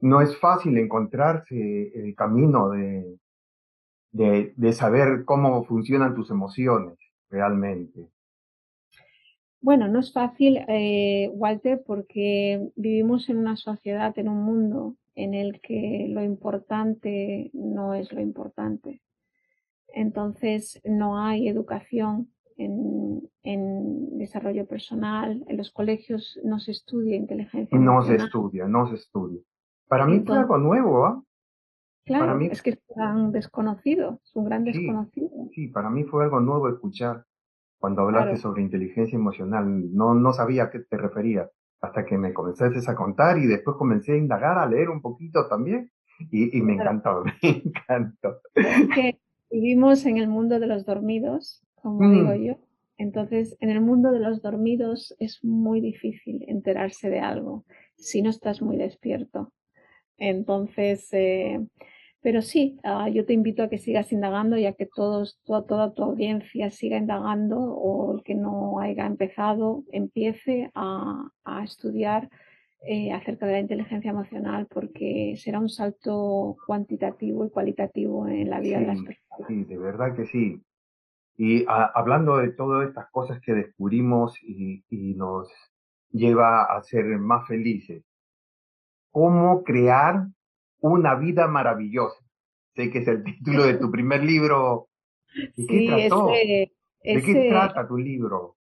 No 0.00 0.20
es 0.20 0.38
fácil 0.38 0.78
encontrarse 0.78 1.92
el 1.94 2.14
camino 2.14 2.70
de, 2.70 3.18
de, 4.12 4.54
de 4.56 4.72
saber 4.72 5.24
cómo 5.24 5.64
funcionan 5.64 6.14
tus 6.14 6.30
emociones 6.30 6.98
realmente. 7.28 8.08
Bueno, 9.60 9.88
no 9.88 9.98
es 9.98 10.12
fácil, 10.12 10.58
eh, 10.68 11.30
Walter, 11.34 11.82
porque 11.84 12.70
vivimos 12.76 13.28
en 13.28 13.38
una 13.38 13.56
sociedad, 13.56 14.16
en 14.18 14.28
un 14.28 14.42
mundo 14.42 14.96
en 15.14 15.34
el 15.34 15.60
que 15.60 16.06
lo 16.10 16.22
importante 16.22 17.50
no 17.52 17.94
es 17.94 18.12
lo 18.12 18.20
importante. 18.20 19.02
Entonces, 19.88 20.80
no 20.84 21.18
hay 21.20 21.48
educación 21.48 22.30
en, 22.56 24.18
desarrollo 24.18 24.66
personal, 24.66 25.44
en 25.48 25.56
los 25.56 25.70
colegios 25.70 26.38
no 26.44 26.58
se 26.58 26.72
estudia 26.72 27.16
inteligencia. 27.16 27.78
No 27.78 28.02
se 28.02 28.16
estudia, 28.16 28.66
no 28.66 28.88
se 28.88 28.96
estudia. 28.96 29.40
Para 29.86 30.06
mí 30.06 30.20
fue 30.20 30.38
algo 30.38 30.58
nuevo, 30.58 31.06
¿ah? 31.06 31.22
Claro, 32.04 32.40
es 32.40 32.62
que 32.62 32.70
es 32.70 32.78
un 32.96 33.32
desconocido, 33.32 34.20
es 34.24 34.34
un 34.34 34.44
gran 34.44 34.64
desconocido. 34.64 35.30
Sí, 35.52 35.68
para 35.68 35.90
mí 35.90 36.04
fue 36.04 36.24
algo 36.24 36.40
nuevo 36.40 36.68
escuchar 36.68 37.24
cuando 37.78 38.02
hablaste 38.02 38.36
sobre 38.36 38.62
inteligencia 38.62 39.16
emocional. 39.16 39.94
No, 39.94 40.14
no 40.14 40.32
sabía 40.32 40.64
a 40.64 40.70
qué 40.70 40.80
te 40.80 40.96
referías 40.96 41.50
hasta 41.80 42.04
que 42.04 42.18
me 42.18 42.32
comenzaste 42.32 42.78
a 42.90 42.94
contar 42.96 43.38
y 43.38 43.46
después 43.46 43.76
comencé 43.76 44.12
a 44.12 44.16
indagar, 44.16 44.58
a 44.58 44.66
leer 44.66 44.90
un 44.90 45.00
poquito 45.00 45.48
también 45.48 45.90
y, 46.30 46.60
me 46.62 46.74
encantó, 46.74 47.24
me 47.24 47.62
encantó. 47.64 48.40
que 48.94 49.18
vivimos 49.50 50.04
en 50.06 50.18
el 50.18 50.28
mundo 50.28 50.58
de 50.58 50.66
los 50.66 50.84
dormidos, 50.84 51.62
como 51.76 52.00
mm. 52.00 52.12
digo 52.12 52.34
yo. 52.34 52.68
Entonces, 52.96 53.56
en 53.60 53.70
el 53.70 53.80
mundo 53.80 54.10
de 54.10 54.18
los 54.18 54.42
dormidos 54.42 55.14
es 55.20 55.44
muy 55.44 55.80
difícil 55.80 56.44
enterarse 56.48 57.08
de 57.08 57.20
algo 57.20 57.64
si 57.96 58.22
no 58.22 58.30
estás 58.30 58.60
muy 58.60 58.76
despierto. 58.76 59.52
Entonces, 60.16 61.08
eh, 61.12 61.64
pero 62.20 62.42
sí, 62.42 62.78
ah, 62.82 63.08
yo 63.08 63.24
te 63.24 63.32
invito 63.32 63.62
a 63.62 63.68
que 63.68 63.78
sigas 63.78 64.12
indagando 64.12 64.56
y 64.56 64.66
a 64.66 64.72
que 64.72 64.86
todos, 64.86 65.40
toda, 65.44 65.92
tu 65.94 66.02
audiencia 66.02 66.70
siga 66.70 66.96
indagando 66.96 67.58
o 67.58 68.16
el 68.16 68.24
que 68.24 68.34
no 68.34 68.80
haya 68.80 69.06
empezado 69.06 69.84
empiece 69.92 70.70
a, 70.74 71.30
estudiar 71.62 72.28
eh, 72.82 73.12
acerca 73.12 73.46
de 73.46 73.52
la 73.52 73.60
inteligencia 73.60 74.10
emocional 74.10 74.66
porque 74.68 75.34
será 75.36 75.60
un 75.60 75.68
salto 75.68 76.56
cuantitativo 76.66 77.46
y 77.46 77.50
cualitativo 77.50 78.26
en 78.26 78.50
la 78.50 78.60
vida 78.60 78.80
de 78.80 78.86
las 78.86 79.02
personas. 79.02 79.48
Sí, 79.48 79.64
de 79.64 79.78
verdad 79.78 80.14
que 80.14 80.26
sí. 80.26 80.60
Y 81.36 81.64
ah, 81.68 81.92
hablando 81.94 82.38
de 82.38 82.50
todas 82.50 82.88
estas 82.88 83.08
cosas 83.10 83.40
que 83.40 83.54
descubrimos 83.54 84.36
y, 84.42 84.84
y 84.88 85.14
nos 85.14 85.48
lleva 86.10 86.64
a 86.64 86.82
ser 86.82 87.04
más 87.18 87.46
felices, 87.46 88.02
¿cómo 89.12 89.62
crear 89.62 90.26
una 90.80 91.14
vida 91.14 91.46
maravillosa. 91.48 92.18
Sé 92.74 92.90
que 92.90 92.98
es 92.98 93.08
el 93.08 93.24
título 93.24 93.64
de 93.64 93.74
tu 93.74 93.90
primer 93.90 94.24
libro. 94.24 94.88
¿De 95.56 95.66
qué 95.66 95.86
trató? 95.86 96.28
¿De 96.28 97.22
qué 97.22 97.48
trata 97.50 97.86
tu 97.86 97.96
libro? 97.96 98.56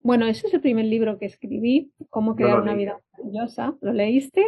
Bueno, 0.00 0.26
ese 0.26 0.46
es 0.46 0.54
el 0.54 0.60
primer 0.60 0.84
libro 0.84 1.18
que 1.18 1.26
escribí, 1.26 1.92
Cómo 2.10 2.36
crear 2.36 2.60
una 2.60 2.74
vida 2.74 3.00
maravillosa. 3.12 3.76
¿Lo 3.80 3.92
leíste? 3.92 4.44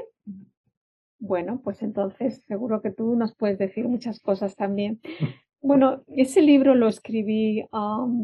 Bueno, 1.18 1.60
pues 1.64 1.82
entonces 1.82 2.44
seguro 2.46 2.82
que 2.82 2.90
tú 2.90 3.16
nos 3.16 3.34
puedes 3.34 3.58
decir 3.58 3.88
muchas 3.88 4.20
cosas 4.20 4.54
también. 4.54 5.00
Bueno, 5.66 6.04
ese 6.06 6.42
libro 6.42 6.76
lo 6.76 6.86
escribí 6.86 7.66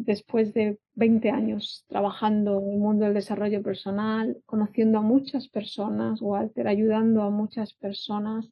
después 0.04 0.54
de 0.54 0.78
20 0.94 1.30
años 1.30 1.84
trabajando 1.88 2.60
en 2.60 2.74
el 2.74 2.78
mundo 2.78 3.04
del 3.04 3.14
desarrollo 3.14 3.64
personal, 3.64 4.40
conociendo 4.46 4.98
a 4.98 5.02
muchas 5.02 5.48
personas, 5.48 6.22
Walter, 6.22 6.68
ayudando 6.68 7.22
a 7.22 7.30
muchas 7.30 7.74
personas 7.74 8.48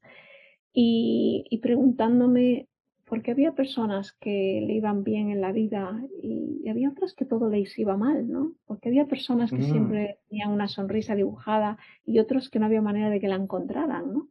y, 0.72 1.60
preguntándome 1.62 2.66
porque 3.04 3.30
había 3.30 3.52
personas 3.52 4.10
que 4.10 4.60
le 4.66 4.74
iban 4.74 5.04
bien 5.04 5.30
en 5.30 5.40
la 5.40 5.52
vida 5.52 6.02
y, 6.20 6.68
había 6.68 6.90
otras 6.90 7.14
que 7.14 7.24
todo 7.24 7.48
les 7.48 7.78
iba 7.78 7.96
mal, 7.96 8.28
¿no? 8.28 8.54
Porque 8.66 8.88
había 8.88 9.06
personas 9.06 9.52
que 9.52 9.58
mm. 9.58 9.70
siempre 9.70 10.18
tenían 10.28 10.50
una 10.50 10.66
sonrisa 10.66 11.14
dibujada 11.14 11.78
y 12.04 12.18
otros 12.18 12.50
que 12.50 12.58
no 12.58 12.66
había 12.66 12.82
manera 12.82 13.08
de 13.08 13.20
que 13.20 13.28
la 13.28 13.36
encontraran, 13.36 14.12
¿no? 14.12 14.28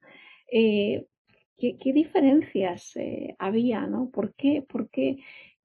Eh, 0.51 1.05
¿qué, 1.59 1.93
diferencias 1.93 2.95
eh, 2.95 3.35
había, 3.37 3.85
¿no? 3.87 4.09
¿Por 4.09 4.33
qué? 4.33 4.63
¿Por 4.67 4.89
qué? 4.89 5.17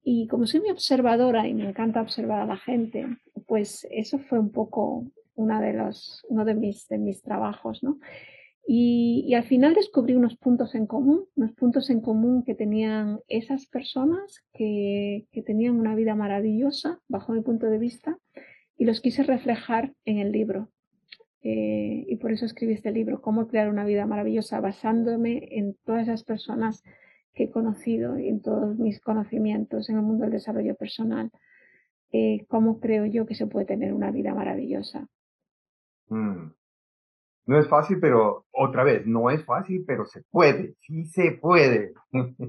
Y 0.03 0.27
como 0.27 0.45
soy 0.45 0.59
muy 0.59 0.69
observadora 0.69 1.47
y 1.47 1.53
me 1.53 1.67
encanta 1.67 2.01
observar 2.01 2.41
a 2.41 2.45
la 2.45 2.57
gente, 2.57 3.07
pues 3.47 3.87
eso 3.89 4.19
fue 4.19 4.39
un 4.39 4.51
poco 4.51 5.05
una 5.35 5.61
de 5.61 5.73
los, 5.73 6.25
uno 6.29 6.45
de 6.45 6.53
mis, 6.53 6.87
de 6.87 6.97
mis 6.97 7.21
trabajos, 7.21 7.81
¿no? 7.83 7.99
Y, 8.67 9.33
al 9.35 9.43
final 9.43 9.75
descubrí 9.75 10.15
unos 10.15 10.35
puntos 10.37 10.73
en 10.73 10.87
común, 10.87 11.25
unos 11.35 11.51
puntos 11.53 11.89
en 11.91 12.01
común 12.01 12.43
que 12.43 12.55
tenían 12.55 13.19
esas 13.27 13.67
personas 13.67 14.43
que, 14.53 15.27
tenían 15.45 15.75
una 15.75 15.93
vida 15.93 16.15
maravillosa, 16.15 16.99
bajo 17.07 17.33
mi 17.33 17.41
punto 17.41 17.67
de 17.67 17.77
vista, 17.77 18.17
y 18.77 18.85
los 18.85 19.01
quise 19.01 19.21
reflejar 19.23 19.93
en 20.05 20.17
el 20.17 20.31
libro. 20.31 20.69
Eh, 21.47 22.05
y 22.07 22.15
por 22.15 22.31
eso 22.31 22.47
escribí 22.47 22.73
este 22.73 22.91
libro, 22.91 23.21
Cómo 23.21 23.47
crear 23.47 23.69
una 23.69 23.85
vida 23.85 24.07
maravillosa, 24.07 24.59
basándome 24.61 25.47
en 25.51 25.75
todas 25.85 26.01
esas 26.01 26.23
personas 26.23 26.83
que 27.35 27.43
he 27.43 27.51
conocido 27.51 28.17
y 28.17 28.29
en 28.29 28.41
todos 28.41 28.79
mis 28.79 28.99
conocimientos 28.99 29.87
en 29.89 29.97
el 29.97 30.01
mundo 30.01 30.23
del 30.23 30.31
desarrollo 30.31 30.73
personal. 30.73 31.29
Eh, 32.11 32.45
cómo 32.47 32.79
creo 32.79 33.05
yo 33.05 33.27
que 33.27 33.35
se 33.35 33.45
puede 33.45 33.67
tener 33.67 33.93
una 33.93 34.09
vida 34.09 34.33
maravillosa. 34.33 35.07
Mm. 36.09 36.51
No 37.47 37.59
es 37.59 37.67
fácil, 37.67 37.99
pero 37.99 38.45
otra 38.51 38.83
vez, 38.83 39.05
no 39.05 39.29
es 39.29 39.45
fácil, 39.45 39.83
pero 39.85 40.05
se 40.07 40.23
puede, 40.31 40.73
sí 40.79 41.05
se 41.05 41.33
puede. 41.33 41.93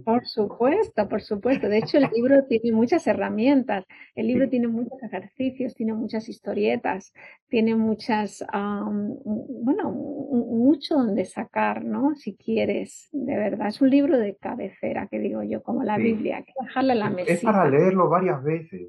Por 0.07 0.25
supuesto, 0.25 1.07
por 1.07 1.21
supuesto. 1.21 1.69
De 1.69 1.79
hecho, 1.79 1.99
el 1.99 2.09
libro 2.15 2.47
tiene 2.49 2.73
muchas 2.73 3.07
herramientas, 3.07 3.85
el 4.15 4.27
libro 4.27 4.49
tiene 4.49 4.69
muchos 4.69 5.03
ejercicios, 5.03 5.75
tiene 5.75 5.93
muchas 5.93 6.31
historietas, 6.31 7.13
tiene 7.49 7.75
muchas, 7.75 8.43
bueno, 8.53 9.91
mucho 9.91 10.95
donde 10.95 11.27
sacar, 11.27 11.85
¿no? 11.85 12.15
Si 12.15 12.35
quieres, 12.35 13.11
de 13.13 13.37
verdad. 13.37 13.69
Es 13.69 13.83
un 13.83 13.91
libro 13.91 14.17
de 14.17 14.37
cabecera, 14.37 15.09
que 15.09 15.19
digo 15.19 15.43
yo, 15.43 15.63
como 15.63 15.83
la 15.83 15.99
Biblia, 15.99 16.43
que 16.43 16.53
dejarle 16.59 16.95
la 16.95 17.11
mesa. 17.11 17.33
Es 17.33 17.43
para 17.43 17.69
leerlo 17.69 18.09
varias 18.09 18.43
veces. 18.43 18.89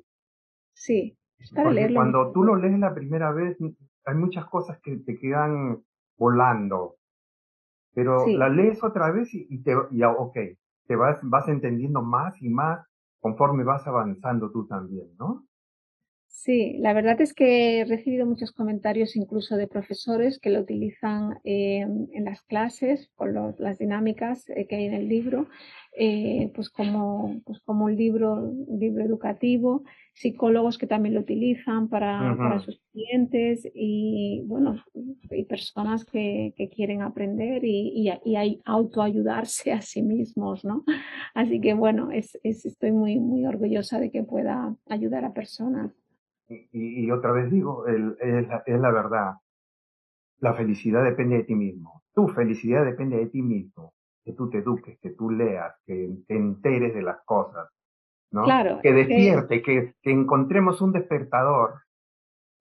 Sí, 0.74 1.18
es 1.38 1.52
para 1.52 1.70
leerlo. 1.70 2.00
Cuando 2.00 2.32
tú 2.32 2.44
lo 2.44 2.56
lees 2.56 2.80
la 2.80 2.94
primera 2.94 3.34
vez, 3.34 3.58
hay 4.06 4.16
muchas 4.16 4.46
cosas 4.46 4.80
que 4.82 4.96
te 4.98 5.18
quedan 5.18 5.84
volando. 6.18 6.96
Pero 7.94 8.28
la 8.28 8.50
lees 8.50 8.84
otra 8.84 9.12
vez 9.12 9.30
y, 9.34 9.64
te, 9.64 9.76
y, 9.92 10.04
ok, 10.04 10.38
te 10.88 10.96
vas, 10.96 11.20
vas 11.24 11.48
entendiendo 11.48 12.02
más 12.02 12.40
y 12.42 12.50
más 12.50 12.86
conforme 13.20 13.64
vas 13.64 13.88
avanzando 13.88 14.52
tú 14.52 14.68
también, 14.68 15.10
¿no? 15.18 15.46
Sí, 16.40 16.78
la 16.78 16.94
verdad 16.94 17.20
es 17.20 17.34
que 17.34 17.80
he 17.80 17.86
recibido 17.86 18.28
muchos 18.28 18.52
comentarios 18.52 19.16
incluso 19.16 19.58
de 19.58 19.66
profesores 19.68 20.38
que 20.38 20.52
lo 20.52 20.60
utilizan 20.60 21.40
en 21.44 22.26
las 22.26 22.44
clases 22.44 23.10
por 23.18 23.60
las 23.60 23.80
dinámicas 23.80 24.48
eh, 24.50 24.68
que 24.68 24.76
hay 24.76 24.86
en 24.86 24.94
el 24.94 25.10
libro, 25.10 25.48
eh, 25.98 26.52
pues, 26.54 26.70
como, 26.70 27.42
pues 27.44 27.60
como 27.62 27.86
un 27.86 27.96
libro, 27.96 28.36
un 28.36 28.80
libro 28.80 29.04
educativo, 29.04 29.84
psicólogos 30.14 30.78
que 30.78 30.86
también 30.86 31.16
lo 31.16 31.22
utilizan 31.22 31.90
para, 31.90 32.36
para 32.38 32.60
sus 32.60 32.80
clientes 32.94 33.68
y 33.74 34.44
bueno, 34.46 34.76
y 35.32 35.44
personas 35.46 36.06
que, 36.06 36.54
que 36.56 36.70
quieren 36.70 37.02
aprender 37.02 37.66
y, 37.66 37.94
y, 37.96 38.12
y, 38.24 38.36
hay 38.36 38.62
autoayudarse 38.64 39.72
a 39.72 39.82
sí 39.82 40.04
mismos, 40.04 40.64
¿no? 40.64 40.86
Así 41.34 41.60
que 41.60 41.74
bueno, 41.74 42.12
es, 42.12 42.40
es, 42.44 42.64
estoy 42.68 42.92
muy, 42.92 43.20
muy 43.20 43.44
orgullosa 43.48 44.00
de 44.00 44.12
que 44.12 44.22
pueda 44.22 44.76
ayudar 44.88 45.26
a 45.26 45.34
personas 45.34 46.07
y, 46.50 47.12
otra 47.12 47.32
vez 47.32 47.52
digo, 47.52 47.86
el, 47.88 48.16
es, 48.20 48.48
la, 48.48 48.64
es 48.66 48.80
la 48.80 48.92
verdad. 48.92 49.34
La 50.40 50.54
felicidad 50.54 51.04
depende 51.04 51.38
de 51.38 51.44
ti 51.44 51.56
mismo. 51.56 52.04
Tu 52.14 52.28
felicidad 52.30 52.86
depende 52.86 53.18
de 53.18 53.28
ti 53.28 53.42
mismo. 53.42 53.94
Que 54.24 54.34
tú 54.34 54.50
te 54.50 54.60
eduques, 54.60 55.00
que 55.00 55.12
tú 55.12 55.30
leas, 55.30 55.74
que 55.86 56.10
te 56.28 56.36
enteres 56.36 56.94
de 56.94 57.02
las 57.02 57.18
cosas. 57.26 57.70
¿no? 58.32 58.44
Claro. 58.44 58.80
Que 58.82 58.94
despierte, 58.94 59.62
que, 59.62 59.94
que 60.02 60.12
encontremos 60.12 60.82
un 60.82 60.92
despertador. 60.92 61.82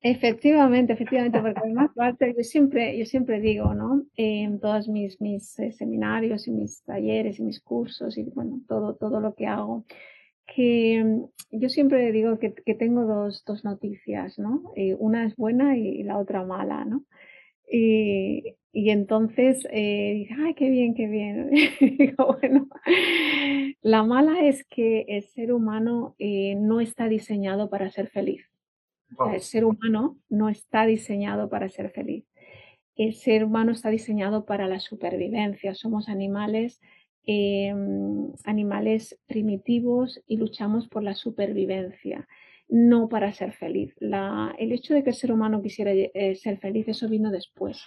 Efectivamente, 0.00 0.92
efectivamente, 0.92 1.40
porque 1.40 1.58
además, 1.58 1.90
yo 2.20 2.42
siempre, 2.42 2.96
yo 2.98 3.06
siempre 3.06 3.40
digo, 3.40 3.74
¿no? 3.74 4.04
En 4.14 4.60
todos 4.60 4.88
mis, 4.88 5.20
mis 5.20 5.58
eh, 5.58 5.72
seminarios 5.72 6.46
y 6.46 6.52
mis 6.52 6.84
talleres 6.84 7.40
y 7.40 7.42
mis 7.42 7.60
cursos 7.60 8.16
y 8.16 8.30
bueno, 8.30 8.60
todo, 8.68 8.94
todo 8.94 9.20
lo 9.20 9.34
que 9.34 9.46
hago, 9.46 9.84
que 10.46 11.02
mm, 11.04 11.58
yo 11.60 11.68
siempre 11.68 12.12
digo 12.12 12.38
que, 12.38 12.50
tengo 12.74 13.04
dos, 13.04 13.44
dos, 13.44 13.64
noticias, 13.64 14.38
¿no? 14.38 14.72
Eh, 14.76 14.94
una 14.98 15.24
es 15.26 15.36
buena 15.36 15.76
y, 15.76 16.02
la 16.02 16.18
otra 16.18 16.44
mala, 16.44 16.84
¿no? 16.84 17.04
Y, 17.70 18.56
y 18.76 18.90
entonces 18.90 19.66
eh, 19.70 20.12
dije, 20.16 20.34
ay, 20.38 20.52
qué 20.52 20.68
bien, 20.68 20.94
qué 20.94 21.06
bien. 21.06 21.50
digo, 21.98 22.36
bueno, 22.38 22.68
la 23.80 24.02
mala 24.02 24.44
es 24.46 24.64
que 24.64 25.06
el 25.08 25.22
ser 25.22 25.54
humano 25.54 26.14
eh, 26.18 26.56
no 26.56 26.82
está 26.82 27.08
diseñado 27.08 27.70
para 27.70 27.90
ser 27.90 28.08
feliz. 28.08 28.44
el 29.32 29.40
ser 29.40 29.64
humano 29.64 30.18
no 30.28 30.50
está 30.50 30.84
diseñado 30.84 31.48
para 31.48 31.70
ser 31.70 31.88
feliz. 31.88 32.26
El 32.96 33.14
ser 33.14 33.44
humano 33.44 33.72
está 33.72 33.88
diseñado 33.88 34.44
para 34.44 34.68
la 34.68 34.78
supervivencia. 34.78 35.74
Somos 35.74 36.10
animales 36.10 36.82
Em, 37.28 38.32
animales 38.44 39.18
primitivos 39.26 40.22
y 40.28 40.36
luchamos 40.36 40.86
por 40.86 41.02
la 41.02 41.16
supervivencia, 41.16 42.28
no 42.68 43.08
para 43.08 43.32
ser 43.32 43.52
feliz. 43.52 43.96
el 44.58 44.70
hecho 44.70 44.94
de 44.94 45.02
que 45.02 45.10
el 45.10 45.16
ser 45.16 45.32
humano 45.32 45.60
quisiera 45.60 45.90
eh, 45.92 46.36
ser 46.36 46.58
feliz, 46.58 46.86
eso 46.86 47.08
vino 47.08 47.32
después, 47.32 47.82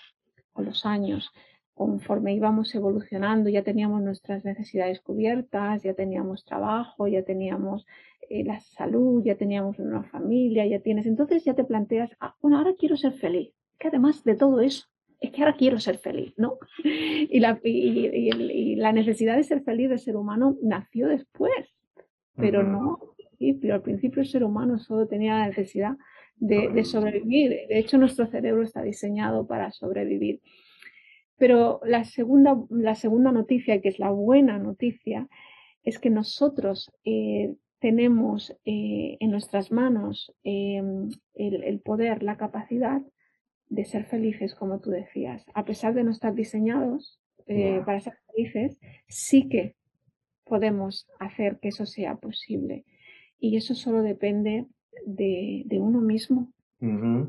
con 0.51 0.65
los 0.65 0.85
años. 0.85 1.31
Conforme 1.73 2.33
íbamos 2.33 2.75
evolucionando, 2.75 3.49
ya 3.49 3.63
teníamos 3.63 4.01
nuestras 4.01 4.43
necesidades 4.43 4.99
cubiertas, 4.99 5.83
ya 5.83 5.93
teníamos 5.93 6.43
trabajo, 6.43 7.07
ya 7.07 7.23
teníamos 7.23 7.85
eh, 8.29 8.43
la 8.43 8.59
salud, 8.59 9.23
ya 9.23 9.35
teníamos 9.35 9.79
una 9.79 10.03
familia, 10.03 10.65
ya 10.65 10.81
tienes. 10.81 11.05
Entonces 11.05 11.45
ya 11.45 11.53
te 11.53 11.63
planteas, 11.63 12.11
ah, 12.19 12.35
bueno, 12.41 12.57
ahora 12.57 12.75
quiero 12.77 12.97
ser 12.97 13.13
feliz. 13.13 13.53
Que 13.77 13.87
además 13.87 14.25
de 14.25 14.35
todo 14.35 14.59
eso, 14.59 14.87
es 15.19 15.31
que 15.31 15.41
ahora 15.41 15.57
quiero 15.57 15.79
ser 15.79 15.97
feliz, 15.97 16.33
¿no? 16.37 16.57
Y 16.83 17.39
la, 17.39 17.59
y, 17.63 18.75
la 18.75 18.91
necesidad 18.91 19.35
de 19.35 19.43
ser 19.43 19.61
feliz 19.63 19.89
del 19.89 19.99
ser 19.99 20.15
humano 20.15 20.57
nació 20.61 21.07
después, 21.07 21.75
pero 22.35 22.63
no 22.63 23.09
pero 23.61 23.75
Al 23.75 23.81
principio 23.81 24.21
el 24.21 24.27
ser 24.27 24.43
humano 24.43 24.79
solo 24.79 25.07
tenía 25.07 25.37
la 25.37 25.47
necesidad 25.47 25.97
de, 26.35 26.83
sobrevivir. 26.83 27.67
De 27.67 27.79
hecho, 27.79 27.97
nuestro 27.97 28.27
cerebro 28.27 28.63
está 28.63 28.81
diseñado 28.81 29.47
para 29.47 29.71
sobrevivir. 29.71 30.41
Pero 31.37 31.79
la 31.85 32.03
segunda, 32.03 32.57
la 32.69 32.95
segunda 32.95 33.31
noticia, 33.31 33.81
que 33.81 33.89
es 33.89 33.99
la 33.99 34.09
buena 34.09 34.57
noticia, 34.57 35.27
es 35.83 35.99
que 35.99 36.09
nosotros 36.09 36.91
eh, 37.05 37.55
tenemos 37.79 38.57
eh, 38.65 39.17
en 39.19 39.31
nuestras 39.31 39.71
manos 39.71 40.33
eh, 40.43 40.81
el, 41.35 41.79
poder, 41.79 42.23
la 42.23 42.35
capacidad 42.35 43.01
de 43.69 43.85
ser 43.85 44.05
felices, 44.05 44.55
como 44.55 44.79
tú 44.79 44.89
decías. 44.89 45.45
A 45.53 45.63
pesar 45.63 45.93
de 45.93 46.03
no 46.03 46.11
estar 46.11 46.33
diseñados 46.33 47.19
eh, 47.47 47.81
para 47.85 47.99
ser 47.99 48.13
felices, 48.27 48.77
sí 49.07 49.47
que 49.47 49.75
podemos 50.43 51.07
hacer 51.19 51.59
que 51.59 51.69
eso 51.69 51.85
sea 51.85 52.15
posible. 52.15 52.85
Y 53.39 53.55
eso 53.57 53.75
solo 53.75 54.01
depende 54.01 54.67
de, 55.05 55.65
uno 55.79 56.01
mismo. 56.01 56.51
Mm. 56.79 57.27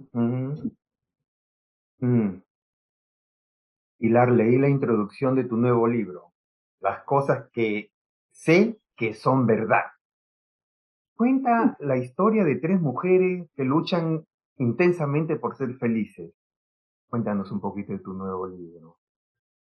Pilar, 3.99 4.33
leí 4.33 4.59
la 4.59 4.69
introducción 4.69 5.35
de 5.37 5.45
tu 5.45 5.57
nuevo 5.57 5.87
libro, 5.87 6.33
Las 6.81 7.05
cosas 7.05 7.51
que 7.53 7.91
sé 8.31 8.79
que 8.97 9.13
son 9.13 9.47
verdad. 9.47 9.85
Cuenta 11.15 11.77
la 11.81 11.99
historia 11.99 12.45
de 12.45 12.57
tres 12.57 12.81
mujeres 12.81 13.47
que 13.55 13.65
luchan 13.65 14.25
intensamente 14.61 15.37
por 15.37 15.57
ser 15.57 15.75
felices. 15.75 16.33
Cuéntanos 17.09 17.51
un 17.51 17.61
poquito 17.61 17.93
de 17.93 17.99
tu 17.99 18.13
nuevo 18.13 18.47
libro. 18.47 18.99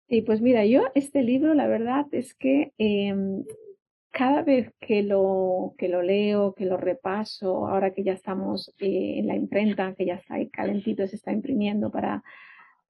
Sí, 0.09 0.22
pues 0.22 0.40
mira, 0.40 0.64
yo 0.64 0.85
este 0.94 1.22
libro, 1.22 1.53
la 1.55 1.66
verdad 1.66 2.07
es 2.12 2.35
que 2.35 2.72
em, 2.79 3.44
cada 4.12 4.42
vez 4.42 4.72
que 4.81 5.03
lo, 5.03 5.75
que 5.77 5.88
lo 5.88 6.03
leo, 6.03 6.55
que 6.55 6.64
lo 6.64 6.77
repaso, 6.77 7.66
ahora 7.66 7.92
que 7.92 8.05
ya 8.05 8.12
estamos 8.12 8.72
eh, 8.79 9.18
en 9.18 9.27
la 9.27 9.35
imprenta, 9.35 9.94
que 9.94 10.07
ya 10.07 10.14
está 10.14 10.35
ahí 10.35 10.49
calentito, 10.49 11.07
se 11.09 11.16
está 11.16 11.33
imprimiendo 11.33 11.90
para, 11.90 12.22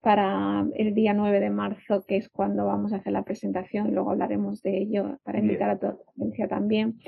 para 0.02 0.66
el 0.74 0.94
día 0.94 1.14
9 1.14 1.40
de 1.40 1.50
marzo, 1.50 2.04
que 2.06 2.18
es 2.18 2.28
cuando 2.28 2.66
vamos 2.66 2.92
a 2.92 2.96
hacer 2.96 3.12
la 3.12 3.24
presentación, 3.24 3.88
y 3.88 3.92
luego 3.92 4.11
hablaremos 4.11 4.62
de 4.62 4.76
ello 4.76 5.18
para 5.24 5.38
invitar 5.38 5.70
a 5.70 5.78
toda 5.78 5.92
la 5.94 6.12
audiencia 6.12 6.46
también. 6.46 6.98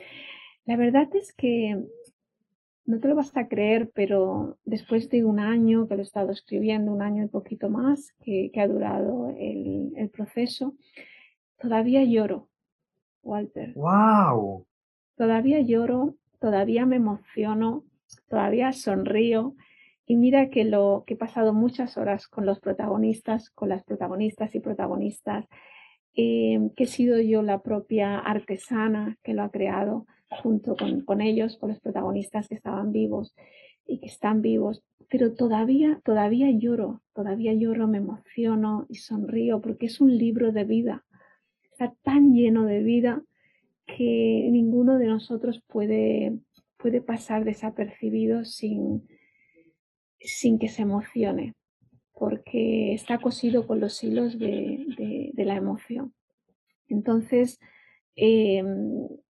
La 0.65 0.77
verdad 0.77 1.09
es 1.15 1.35
que 1.35 1.79
no 2.89 3.01
te 3.01 3.09
lo 3.09 3.15
vas 3.15 3.37
a 3.37 3.49
creer, 3.49 3.91
pero 3.95 4.57
después 4.65 5.11
de 5.11 5.23
un 5.23 5.41
año 5.41 5.87
que 5.87 5.95
lo 5.95 6.01
he 6.01 6.05
estado 6.05 6.33
escribiendo, 6.33 6.91
un 6.91 7.03
año 7.03 7.23
y 7.23 7.29
poquito 7.29 7.69
más 7.69 8.15
que, 8.25 8.51
ha 8.57 8.67
durado 8.67 9.29
el, 9.39 10.11
proceso, 10.11 10.75
todavía 11.61 12.03
lloro. 12.05 12.49
Walter. 13.23 13.75
¡Wow! 13.75 14.65
Todavía 15.17 15.61
lloro, 15.61 16.15
todavía 16.41 16.87
me 16.87 16.97
emociono, 16.97 17.85
todavía 18.27 18.73
sonrío. 18.73 19.55
Y 20.07 20.17
mira 20.17 20.49
que 20.49 20.65
lo 20.65 21.05
que 21.07 21.13
he 21.13 21.19
pasado 21.19 21.53
muchas 21.53 21.99
horas 21.99 22.27
con 22.27 22.47
los 22.47 22.59
protagonistas, 22.59 23.51
con 23.51 23.69
las 23.69 23.85
protagonistas 23.85 24.55
y 24.55 24.61
protagonistas, 24.61 25.47
eh, 26.15 26.59
que 26.75 26.85
he 26.85 26.87
sido 26.87 27.21
yo 27.21 27.43
la 27.43 27.59
propia 27.59 28.19
artesana 28.19 29.19
que 29.23 29.35
lo 29.35 29.43
ha 29.43 29.51
creado 29.51 30.07
junto 30.31 30.77
con, 30.77 31.03
con 31.03 31.21
ellos, 31.21 31.57
con 31.57 31.71
los 31.71 31.81
protagonistas 31.81 32.49
que 32.49 32.55
estaban 32.55 32.93
vivos 32.93 33.35
y 33.87 33.99
que 33.99 34.07
están 34.07 34.43
vivos, 34.43 34.83
pero 35.09 35.35
todavía, 35.35 36.01
todavía 36.05 36.51
lloro, 36.51 37.03
todavía 37.15 37.55
lloro, 37.55 37.89
me 37.89 37.99
emociono 37.99 38.87
y 38.89 38.97
sonrío 38.97 39.61
porque 39.61 39.87
es 39.87 40.01
un 40.01 40.17
libro 40.17 40.53
de 40.53 40.65
vida. 40.65 41.05
Está 41.63 41.95
tan 42.03 42.35
lleno 42.35 42.65
de 42.67 42.83
vida 42.83 43.23
que 43.87 44.49
ninguno 44.51 44.99
de 44.99 45.07
nosotros 45.07 45.63
puede, 45.67 46.39
puede 46.77 47.01
pasar 47.01 47.45
desapercibido 47.45 48.45
sin, 48.45 49.09
sin 50.21 50.59
que 50.59 50.69
se 50.69 50.83
emocione, 50.83 51.55
porque 52.13 52.93
está 52.93 53.19
cosido 53.19 53.67
con 53.67 53.81
los 53.81 54.05
hilos 54.05 54.39
de, 54.39 55.33
de, 55.33 55.45
la 55.47 55.57
emoción. 55.57 56.13
Entonces, 56.89 57.59
eh, 58.21 58.65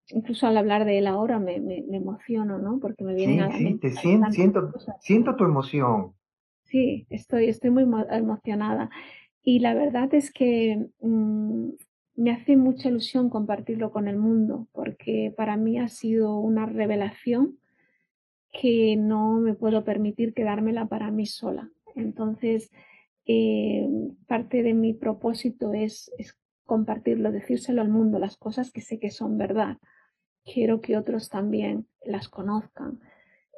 incluso 0.09 0.47
al 0.47 0.57
hablar 0.57 0.87
de 0.87 0.99
él 0.99 1.07
ahora 1.07 1.39
me, 1.39 1.61
me, 1.61 1.85
emociono, 1.95 2.59
¿no? 2.59 2.81
Porque 2.81 3.05
me 3.05 3.15
viene 3.15 3.43
a 3.43 3.49
la 3.49 3.59
sí, 3.59 3.75
te 3.79 3.91
siento, 3.91 4.31
siento, 4.31 4.73
siento, 5.01 5.37
tu 5.37 5.45
emoción. 5.45 6.15
Sí, 6.65 7.07
estoy, 7.11 7.51
estoy 7.51 7.69
muy 7.69 7.85
emocionada. 8.11 8.89
Y 9.43 9.61
la 9.61 9.75
verdad 9.75 10.13
es 10.15 10.33
que 10.33 10.89
mm, 11.01 11.69
me 12.17 12.31
hace 12.31 12.57
mucha 12.57 12.89
ilusión 12.89 13.29
compartirlo 13.29 13.91
con 13.91 14.09
el 14.09 14.17
mundo, 14.17 14.69
porque 14.73 15.35
para 15.37 15.59
mí 15.59 15.79
ha 15.79 15.89
sido 15.89 16.39
una 16.39 16.65
revelación 16.65 17.59
que 18.51 18.97
no 18.97 19.35
me 19.35 19.53
puedo 19.53 19.85
permitir 19.85 20.33
quedármela 20.33 20.87
para 20.87 21.11
mí 21.11 21.27
sola. 21.27 21.71
Entonces, 21.95 22.71
eh, 23.27 23.87
parte 24.27 24.63
de 24.63 24.73
mi 24.73 24.95
propósito 24.95 25.75
es, 25.75 26.11
es 26.17 26.35
compartirlo, 26.69 27.33
decírselo 27.33 27.83
al 27.83 27.89
mundo, 27.89 28.21
las 28.21 28.37
cosas 28.37 28.71
que 28.71 28.83
sé 28.83 29.01
que 29.01 29.11
son 29.11 29.39
verdad 29.39 29.79
quiero 30.53 30.81
que 30.81 30.97
otros 30.97 31.29
también 31.29 31.87
las 32.05 32.29
conozcan. 32.29 33.01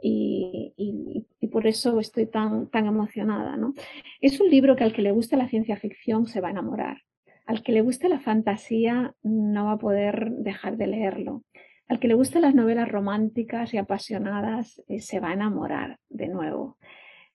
Y, 0.02 1.26
por 1.52 1.66
eso 1.66 1.98
estoy 1.98 2.26
tan, 2.26 2.68
tan 2.68 2.86
emocionada. 2.86 3.56
¿no? 3.56 3.74
Es 4.20 4.40
un 4.40 4.48
libro 4.48 4.76
que 4.76 4.84
al 4.84 4.92
que 4.92 5.02
le 5.02 5.10
guste 5.10 5.36
la 5.36 5.48
ciencia 5.48 5.76
ficción 5.76 6.26
se 6.26 6.40
va 6.40 6.48
a 6.48 6.52
enamorar. 6.52 6.98
Al 7.44 7.62
que 7.62 7.72
le 7.72 7.80
guste 7.80 8.08
la 8.08 8.20
fantasía 8.20 9.14
no 9.22 9.64
va 9.66 9.72
a 9.72 9.78
poder 9.78 10.30
dejar 10.30 10.76
de 10.76 10.86
leerlo. 10.86 11.42
Al 11.88 11.98
que 11.98 12.06
le 12.06 12.14
guste 12.14 12.38
las 12.38 12.54
novelas 12.54 12.88
románticas 12.88 13.74
y 13.74 13.78
apasionadas 13.78 14.80
eh, 14.86 15.00
se 15.00 15.18
va 15.18 15.30
a 15.30 15.34
enamorar 15.34 15.98
de 16.08 16.28
nuevo. 16.28 16.78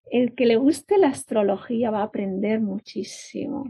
El 0.09 0.33
que 0.33 0.45
le 0.45 0.55
guste 0.55 0.97
la 0.97 1.09
astrología 1.09 1.91
va 1.91 1.99
a 1.99 2.05
aprender 2.05 2.61
muchísimo. 2.61 3.65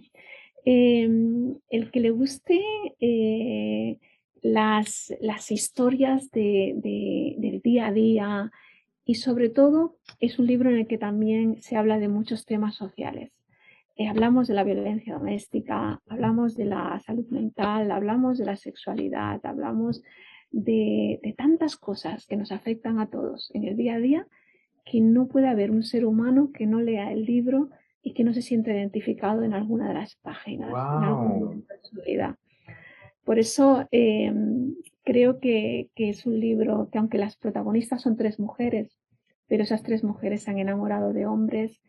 Em, 0.67 1.59
el 1.69 1.91
que 1.91 1.99
le 1.99 2.09
guste 2.09 2.59
eh, 2.99 3.99
las, 4.41 5.13
las 5.21 5.51
historias 5.51 6.31
de, 6.31 6.73
del 7.37 7.61
día 7.61 7.87
a 7.87 7.91
día 7.91 8.51
y 9.05 9.15
sobre 9.15 9.49
todo 9.49 9.97
es 10.19 10.39
un 10.39 10.47
libro 10.47 10.71
en 10.71 10.77
el 10.77 10.87
que 10.87 10.97
también 10.97 11.61
se 11.61 11.75
habla 11.75 11.99
de 11.99 12.07
muchos 12.07 12.45
temas 12.45 12.73
sociales. 12.73 13.31
Eh, 13.95 14.07
hablamos 14.07 14.47
de 14.47 14.55
la 14.55 14.63
violencia 14.63 15.13
doméstica, 15.13 16.01
hablamos 16.07 16.55
de 16.57 16.65
la 16.65 16.99
salud 17.05 17.27
mental, 17.29 17.91
hablamos 17.91 18.39
de 18.39 18.45
la 18.45 18.55
sexualidad, 18.55 19.39
hablamos 19.45 20.03
de 20.49 21.35
tantas 21.37 21.75
cosas 21.75 22.25
que 22.25 22.37
nos 22.37 22.51
afectan 22.51 22.99
a 22.99 23.09
todos 23.09 23.51
en 23.53 23.65
el 23.65 23.77
día 23.77 23.95
a 23.95 23.99
día 23.99 24.27
que 24.83 25.01
no 25.01 25.27
puede 25.27 25.47
haber 25.47 25.69
un 25.69 25.83
ser 25.83 26.05
humano 26.05 26.51
que 26.53 26.65
no 26.65 26.81
lea 26.81 27.11
el 27.11 27.25
libro 27.25 27.69
y 28.05 28.13
que 28.13 28.23
no 28.23 28.33
se 28.35 28.43
sienta 28.43 28.71
identificado 28.71 29.41
en 29.41 29.55
alguna 29.55 29.87
de 29.87 29.95
las 29.95 30.15
páginas, 30.17 30.69
en 30.69 31.03
algún 31.03 31.39
momento 31.39 31.73
de 31.73 31.79
su 31.81 32.01
vida. 32.03 32.37
Por 33.23 33.39
eso 33.39 33.87
em, 33.89 34.75
creo 35.03 35.39
que, 35.39 35.89
es 35.95 36.27
un 36.27 36.39
libro 36.39 36.87
que 36.91 36.99
aunque 36.99 37.17
las 37.17 37.35
protagonistas 37.35 38.03
son 38.03 38.15
tres 38.15 38.39
mujeres, 38.39 38.95
pero 39.47 39.63
esas 39.63 39.81
tres 39.81 40.03
mujeres 40.03 40.43
se 40.43 40.51
han 40.51 40.59
enamorado 40.59 41.13
de 41.13 41.25
hombres, 41.25 41.81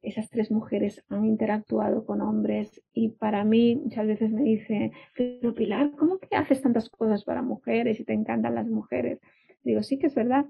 esas 0.00 0.30
tres 0.30 0.52
mujeres 0.52 1.04
han 1.08 1.24
interactuado 1.24 2.06
con 2.06 2.20
hombres 2.20 2.80
y 2.92 3.08
para 3.08 3.42
mí 3.42 3.74
muchas 3.74 4.06
veces 4.06 4.30
me 4.30 4.42
dice, 4.42 4.92
pero 5.16 5.54
Pilar, 5.54 5.90
¿cómo 5.98 6.18
que 6.18 6.36
haces 6.36 6.62
tantas 6.62 6.88
cosas 6.88 7.24
para 7.24 7.42
mujeres 7.42 7.98
y 7.98 8.04
te 8.04 8.12
encantan 8.12 8.54
las 8.54 8.68
mujeres? 8.68 9.18
Digo, 9.64 9.82
sí 9.82 9.98
que 9.98 10.06
es 10.06 10.14
verdad, 10.14 10.46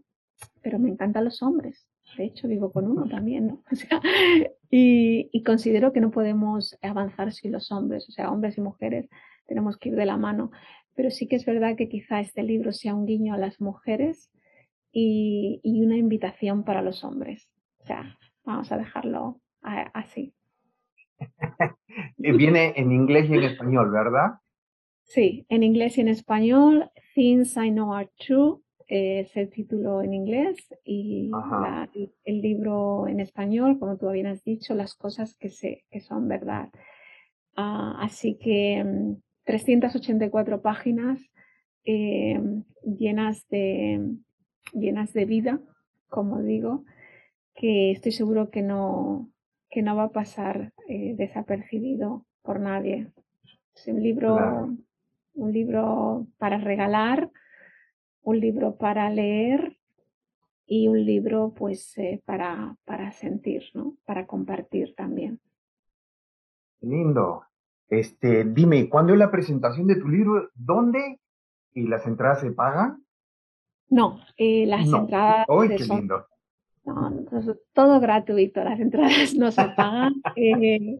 pero 0.62 0.78
me 0.78 0.90
encantan 0.90 1.24
los 1.24 1.42
hombres. 1.42 1.88
De 2.16 2.24
hecho, 2.24 2.48
vivo 2.48 2.70
con 2.72 2.86
uno 2.86 3.08
también, 3.08 3.46
¿no? 3.46 3.62
y, 4.70 5.28
y 5.32 5.42
considero 5.42 5.92
que 5.92 6.00
no 6.00 6.10
podemos 6.10 6.78
avanzar 6.82 7.32
sin 7.32 7.52
los 7.52 7.72
hombres, 7.72 8.08
o 8.08 8.12
sea, 8.12 8.30
hombres 8.30 8.58
y 8.58 8.60
mujeres 8.60 9.08
tenemos 9.46 9.76
que 9.76 9.90
ir 9.90 9.96
de 9.96 10.06
la 10.06 10.16
mano. 10.16 10.50
Pero 10.94 11.10
sí 11.10 11.26
que 11.26 11.36
es 11.36 11.44
verdad 11.44 11.76
que 11.76 11.88
quizá 11.88 12.20
este 12.20 12.42
libro 12.42 12.72
sea 12.72 12.94
un 12.94 13.06
guiño 13.06 13.34
a 13.34 13.38
las 13.38 13.60
mujeres 13.60 14.30
y, 14.92 15.60
una 15.64 15.96
invitación 15.96 16.64
para 16.64 16.82
los 16.82 17.04
hombres. 17.04 17.50
O 17.80 17.86
sea, 17.86 18.16
vamos 18.44 18.70
a 18.70 18.78
dejarlo 18.78 19.40
así. 19.62 20.34
Viene 22.16 22.74
en 22.76 22.92
inglés 22.92 23.28
y 23.28 23.34
en 23.34 23.42
español, 23.44 23.90
¿verdad? 23.90 24.38
Sí, 25.02 25.46
en 25.48 25.62
inglés 25.62 25.98
y 25.98 26.02
en 26.02 26.08
español. 26.08 26.90
Things 27.14 27.56
I 27.56 27.70
Know 27.70 27.92
Are 27.92 28.10
True 28.18 28.63
es 28.86 29.36
el 29.36 29.50
título 29.50 30.02
en 30.02 30.14
inglés 30.14 30.56
y 30.84 31.30
el 32.24 32.40
libro 32.42 33.08
en 33.08 33.20
español, 33.20 33.78
como 33.78 33.96
tú 33.96 34.08
habías 34.08 34.44
dicho, 34.44 34.74
las 34.74 34.94
cosas 34.94 35.36
que, 35.36 35.48
sé, 35.48 35.84
que 35.90 36.00
son 36.00 36.28
verdad. 36.28 36.70
Ah, 37.56 37.96
así 38.00 38.36
que 38.36 38.82
mm, 38.84 39.16
384 39.44 40.60
páginas 40.62 41.20
eh, 41.84 42.40
llenas, 42.82 43.46
de, 43.48 44.00
llenas 44.72 45.12
de 45.12 45.24
vida, 45.24 45.60
como 46.08 46.42
digo, 46.42 46.84
que 47.54 47.92
estoy 47.92 48.12
seguro 48.12 48.50
que 48.50 48.62
no, 48.62 49.30
que 49.70 49.82
no 49.82 49.96
va 49.96 50.04
a 50.04 50.12
pasar 50.12 50.72
eh, 50.88 51.14
desapercibido 51.16 52.26
por 52.42 52.60
nadie. 52.60 53.08
Es 53.74 53.86
un 53.88 54.02
libro, 54.02 54.76
un 55.34 55.52
libro 55.52 56.26
para 56.38 56.58
regalar, 56.58 57.30
un 58.24 58.40
libro 58.40 58.76
para 58.76 59.08
leer 59.10 59.78
y 60.66 60.88
un 60.88 61.04
libro 61.04 61.52
pues 61.54 61.96
eh, 61.98 62.22
para, 62.24 62.76
para 62.84 63.12
sentir, 63.12 63.64
¿no? 63.74 63.96
Para 64.04 64.26
compartir 64.26 64.94
también. 64.96 65.40
Lindo. 66.80 67.44
Este, 67.88 68.44
dime, 68.44 68.88
¿cuándo 68.88 69.12
es 69.12 69.18
la 69.18 69.30
presentación 69.30 69.86
de 69.86 69.96
tu 69.96 70.08
libro? 70.08 70.50
¿Dónde? 70.54 71.20
¿Y 71.74 71.86
las 71.86 72.06
entradas 72.06 72.40
se 72.40 72.50
pagan? 72.50 73.04
No, 73.88 74.20
eh, 74.36 74.66
las 74.66 74.86
entradas. 74.86 75.46
¡Ay, 75.48 75.68
qué 75.76 75.84
lindo! 75.84 76.26
No, 76.84 77.10
todo 77.72 78.00
gratuito, 78.00 78.62
las 78.62 78.78
entradas 78.80 79.34
no 79.34 79.50
se 79.50 79.64
pagan. 79.76 80.14
Eh, 80.36 80.98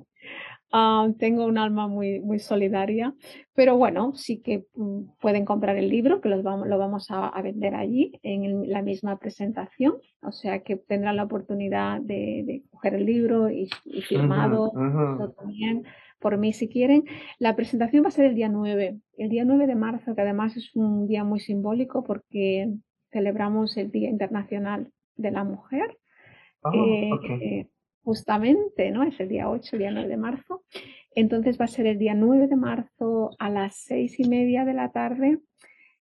ah, 0.74 1.08
tengo 1.18 1.46
un 1.46 1.56
alma 1.56 1.88
muy, 1.88 2.20
muy 2.20 2.38
solidaria, 2.38 3.14
pero 3.54 3.76
bueno, 3.76 4.12
sí 4.14 4.42
que 4.42 4.66
mm, 4.74 5.02
pueden 5.20 5.44
comprar 5.44 5.76
el 5.76 5.88
libro, 5.88 6.20
que 6.20 6.28
los 6.28 6.42
vamos, 6.42 6.68
lo 6.68 6.76
vamos 6.76 7.06
a, 7.10 7.40
vender 7.40 7.74
allí 7.74 8.18
en 8.22 8.70
la 8.70 8.82
misma 8.82 9.18
presentación, 9.18 9.94
o 10.20 10.32
sea 10.32 10.62
que 10.62 10.76
tendrán 10.76 11.16
la 11.16 11.24
oportunidad 11.24 12.00
de, 12.00 12.64
coger 12.70 12.94
el 12.94 13.06
libro 13.06 13.50
y, 13.50 13.68
firmado 14.02 14.72
también 15.36 15.84
por 16.18 16.38
mí 16.38 16.52
si 16.52 16.68
quieren. 16.68 17.04
La 17.38 17.54
presentación 17.54 18.02
va 18.02 18.08
a 18.08 18.10
ser 18.10 18.24
el 18.24 18.34
día 18.34 18.48
9, 18.48 18.98
el 19.18 19.28
día 19.28 19.44
9 19.44 19.66
de 19.66 19.74
marzo, 19.74 20.14
que 20.14 20.22
además 20.22 20.56
es 20.56 20.74
un 20.74 21.06
día 21.06 21.22
muy 21.22 21.38
simbólico 21.38 22.02
porque 22.02 22.72
celebramos 23.12 23.76
el 23.76 23.90
Día 23.90 24.08
Internacional 24.08 24.90
de 25.16 25.30
la 25.30 25.44
Mujer. 25.44 25.96
Ah, 26.62 26.72
eh, 26.74 27.68
justamente, 28.04 28.90
¿no? 28.90 29.02
Es 29.02 29.18
el 29.18 29.28
día 29.28 29.50
8, 29.50 29.76
el 29.76 29.78
día 29.80 29.90
9 29.90 30.08
de 30.08 30.16
marzo. 30.16 30.62
Entonces 31.14 31.58
va 31.60 31.64
a 31.64 31.68
ser 31.68 31.86
el 31.86 31.98
día 31.98 32.14
9 32.14 32.46
de 32.46 32.56
marzo 32.56 33.30
a 33.38 33.50
las 33.50 33.76
seis 33.76 34.18
y 34.20 34.28
media 34.28 34.64
de 34.64 34.74
la 34.74 34.90
tarde, 34.90 35.38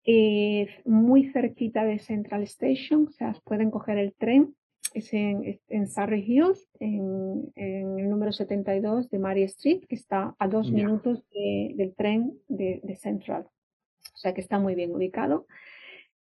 eh, 0.04 0.68
muy 0.84 1.30
cerquita 1.30 1.84
de 1.84 1.98
Central 1.98 2.42
Station, 2.42 3.06
o 3.08 3.12
sea, 3.12 3.34
pueden 3.44 3.70
coger 3.70 3.98
el 3.98 4.14
tren 4.14 4.54
es 4.94 5.12
en, 5.14 5.60
en 5.68 5.88
Surrey 5.88 6.22
Hills, 6.26 6.68
en, 6.78 7.50
el 7.54 8.10
número 8.10 8.32
72 8.32 9.08
de 9.10 9.18
Mary 9.18 9.42
Street, 9.44 9.84
que 9.88 9.94
está 9.94 10.34
a 10.38 10.48
dos 10.48 10.70
minutos 10.70 11.24
del 11.30 11.94
tren 11.96 12.38
de, 12.48 12.96
Central. 13.00 13.46
O 14.14 14.16
sea 14.16 14.34
que 14.34 14.40
está 14.40 14.58
muy 14.58 14.74
bien 14.74 14.94
ubicado. 14.94 15.46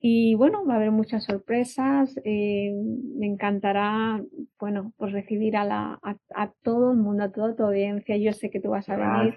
Y 0.01 0.35
bueno, 0.37 0.65
va 0.65 0.75
a 0.75 0.77
haber 0.77 0.93
muchas 0.93 1.25
sorpresas. 1.25 2.15
Eh, 2.25 2.73
me 3.17 3.27
encantará, 3.27 4.23
bueno, 4.59 4.93
pues 4.97 5.13
recibir 5.13 5.57
a, 5.57 5.65
la, 5.65 5.99
a, 6.03 6.51
todo 6.63 6.93
el 6.93 6.99
mundo, 6.99 7.25
a 7.25 7.33
toda 7.33 7.57
tu 7.57 7.65
audiencia. 7.65 8.17
Yo 8.17 8.33
sé 8.33 8.51
que 8.51 8.61
tú 8.61 8.71
vas 8.71 8.89
a 8.89 8.97
venir. 8.97 9.35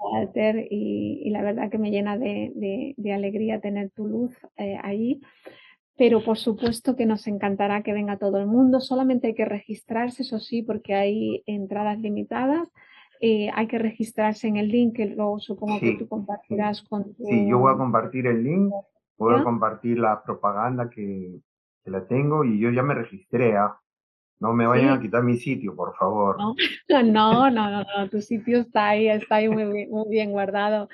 Walter, 0.00 0.68
y, 0.70 1.28
la 1.30 1.42
verdad 1.42 1.70
que 1.70 1.78
me 1.78 1.90
llena 1.90 2.16
de, 2.16 2.94
alegría 3.12 3.60
tener 3.60 3.90
tu 3.90 4.06
luz 4.06 4.36
eh, 4.56 4.78
ahí. 4.82 5.20
Pero 5.96 6.22
por 6.22 6.38
supuesto 6.38 6.94
que 6.94 7.06
nos 7.06 7.26
encantará 7.26 7.82
que 7.82 7.92
venga 7.92 8.18
todo 8.18 8.38
el 8.38 8.46
mundo. 8.46 8.80
Solamente 8.80 9.26
hay 9.26 9.34
que 9.34 9.44
registrarse, 9.44 10.22
eso 10.22 10.38
sí, 10.38 10.62
porque 10.62 10.94
hay 10.94 11.42
entradas 11.46 11.98
limitadas. 11.98 12.68
Eh, 13.20 13.50
hay 13.52 13.66
que 13.66 13.78
registrarse 13.78 14.46
en 14.46 14.58
el 14.58 14.68
link 14.68 14.94
que 14.94 15.06
luego 15.06 15.40
supongo 15.40 15.80
que 15.80 15.96
tú 15.98 16.06
compartirás 16.06 16.82
con 16.82 17.14
tu... 17.14 17.24
Sí, 17.24 17.48
yo 17.48 17.58
voy 17.58 17.74
a 17.74 17.76
compartir 17.76 18.28
el 18.28 18.44
link, 18.44 18.72
a 19.18 19.42
compartir 19.42 19.98
la 19.98 20.22
propaganda 20.22 20.88
que, 20.88 21.40
la 21.84 22.06
tengo 22.06 22.44
y 22.44 22.58
yo 22.58 22.70
ya 22.70 22.82
me 22.82 22.94
registré. 22.94 23.56
¿ah? 23.56 23.80
No 24.40 24.52
me 24.52 24.66
vayan 24.66 24.90
a 24.90 25.00
quitar 25.00 25.22
mi 25.22 25.36
sitio, 25.38 25.74
por 25.74 25.96
favor. 25.96 26.36
No, 26.88 27.50
no, 27.50 27.50
no, 27.50 27.84
no, 27.84 28.08
tu 28.10 28.20
sitio 28.20 28.60
está 28.60 28.90
ahí, 28.90 29.08
está 29.08 29.36
ahí 29.36 29.48
muy, 29.48 29.86
muy 29.86 30.08
bien 30.10 30.30
guardado. 30.30 30.88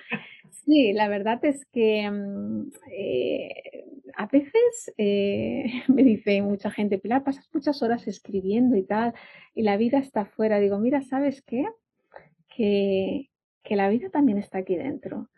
Sí, 0.51 0.93
la 0.93 1.09
verdad 1.09 1.45
es 1.45 1.67
que 1.67 2.11
mm, 2.11 2.71
eh, 2.91 3.85
a 4.17 4.27
veces 4.27 4.93
eh, 4.97 5.65
me 5.89 6.03
dice 6.03 6.41
mucha 6.43 6.71
gente, 6.71 6.99
Pilar, 6.99 7.23
pasas 7.23 7.49
muchas 7.53 7.83
horas 7.83 8.07
escribiendo 8.07 8.77
y 8.77 8.85
tal, 8.85 9.15
y 9.55 9.63
la 9.63 9.77
vida 9.77 9.99
está 9.99 10.23
afuera. 10.23 10.59
Digo, 10.59 10.79
mira, 10.79 11.03
¿sabes 11.03 11.43
qué? 11.43 11.67
Que, 12.49 13.31
que 13.63 13.77
la 13.77 13.89
vida 13.89 14.09
también 14.11 14.39
está 14.39 14.59
aquí 14.59 14.77
dentro. 14.77 15.29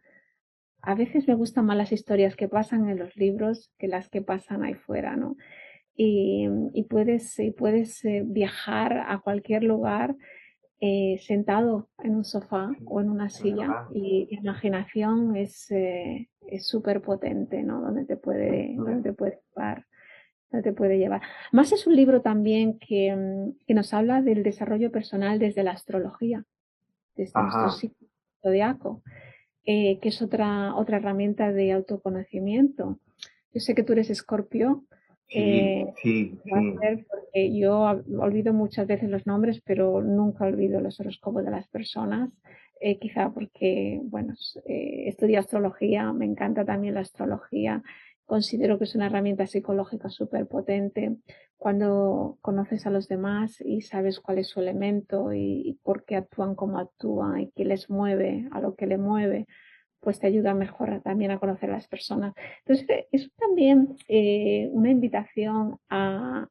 A 0.87 0.95
veces 0.95 1.29
me 1.29 1.35
gustan 1.35 1.67
más 1.67 1.77
las 1.77 1.93
historias 1.93 2.37
que 2.37 2.49
pasan 2.49 2.89
en 2.89 2.99
los 2.99 3.15
libros 3.17 3.71
que 3.79 3.89
las 3.89 4.09
que 4.09 4.23
pasan 4.23 4.65
ahí 4.65 4.75
fuera, 4.75 5.17
¿no? 5.17 5.37
y, 5.97 6.83
puedes, 6.85 7.37
puedes 7.57 8.05
eh, 8.05 8.23
viajar 8.25 9.05
a 9.09 9.19
cualquier 9.21 9.65
lugar 9.65 10.15
eh, 10.79 11.19
sentado 11.21 11.89
en 12.03 12.17
un 12.17 12.25
sofá 12.25 12.71
o 12.85 13.01
en 13.01 13.09
una 13.09 13.31
silla 13.31 13.87
y 13.95 14.29
la 14.35 14.41
imaginación 14.41 15.37
es 15.37 15.71
eh, 15.71 16.29
súper 16.59 17.01
potente, 17.01 17.63
¿no? 17.63 17.81
Donde 17.81 18.05
te 18.05 18.17
puede, 18.17 18.75
donde 18.77 19.03
te 19.03 19.13
puede 19.15 19.41
llevar. 19.55 19.87
Donde 20.51 20.71
te 20.71 20.77
puede 20.77 20.99
llevar. 20.99 21.23
Más 21.51 21.73
es 21.73 21.87
un 21.87 21.97
libro 21.97 22.21
también 22.21 22.79
que, 22.79 23.17
mm, 23.17 23.65
que 23.67 23.75
nos 23.75 23.95
habla 23.95 24.21
del 24.21 24.43
desarrollo 24.43 24.93
personal 24.93 25.39
desde 25.39 25.63
la 25.63 25.73
astrología, 25.73 26.45
desde 27.17 27.41
nuestro 27.41 27.71
ciclo 27.71 28.09
zodiaco, 28.43 29.03
que 29.67 29.99
es 30.03 30.23
otra, 30.23 30.75
otra 30.77 30.99
herramienta 30.99 31.53
de 31.53 31.73
autoconocimiento. 31.73 33.01
Yo 33.53 33.61
sé 33.61 33.75
que 33.75 33.83
tú 33.83 33.93
eres 33.93 34.11
escorpio, 34.11 34.85
Sí, 35.29 35.87
sí, 36.03 36.39
Porque 36.49 37.59
yo 37.59 37.81
olvido 38.19 38.53
muchas 38.53 38.87
veces 38.87 39.11
los 39.11 39.27
nombres, 39.27 39.61
pero 39.65 40.01
nunca 40.01 40.45
olvido 40.45 40.81
los 40.81 41.01
horóscopos 41.01 41.45
de 41.45 41.51
las 41.51 41.67
personas. 41.69 42.31
Eh, 42.81 42.99
quizá 42.99 43.31
porque, 43.31 44.01
bueno, 44.05 44.35
eh, 44.67 45.05
estudio 45.09 45.41
astrología, 45.41 46.13
me 46.13 46.27
encanta 46.27 46.65
también 46.65 46.95
la 46.95 47.01
astrología. 47.01 47.83
Considero 48.25 48.79
que 48.79 48.85
es 48.85 48.95
una 48.95 49.07
herramienta 49.07 49.47
psicológica 49.47 50.11
súper 50.11 50.47
potente 50.47 51.17
cuando 51.59 52.39
conoces 52.43 52.87
a 52.87 52.91
los 52.91 53.09
demás 53.09 53.61
y 53.61 53.81
sabes 53.81 54.21
cuál 54.21 54.39
es 54.39 54.49
su 54.49 54.61
elemento 54.61 55.33
y, 55.33 55.79
por 55.83 56.05
qué 56.05 56.17
actúan 56.17 56.55
como 56.55 56.79
actúan 56.79 57.41
y 57.41 57.51
qué 57.53 57.65
les 57.65 57.89
mueve 57.91 58.49
a 58.53 58.61
lo 58.61 58.75
que 58.75 58.87
le 58.87 58.99
mueve 58.99 59.47
pues 60.01 60.21
te 60.21 60.29
ayuda 60.29 60.55
mejor 60.55 61.01
también 61.03 61.33
a 61.33 61.41
conocer 61.41 61.69
a 61.69 61.73
las 61.73 61.89
personas. 61.89 62.33
Entonces, 62.65 63.07
es 63.11 63.29
también 63.35 63.97
eh, 64.07 64.69
una 64.71 64.91
invitación 64.91 65.79
a, 65.89 66.49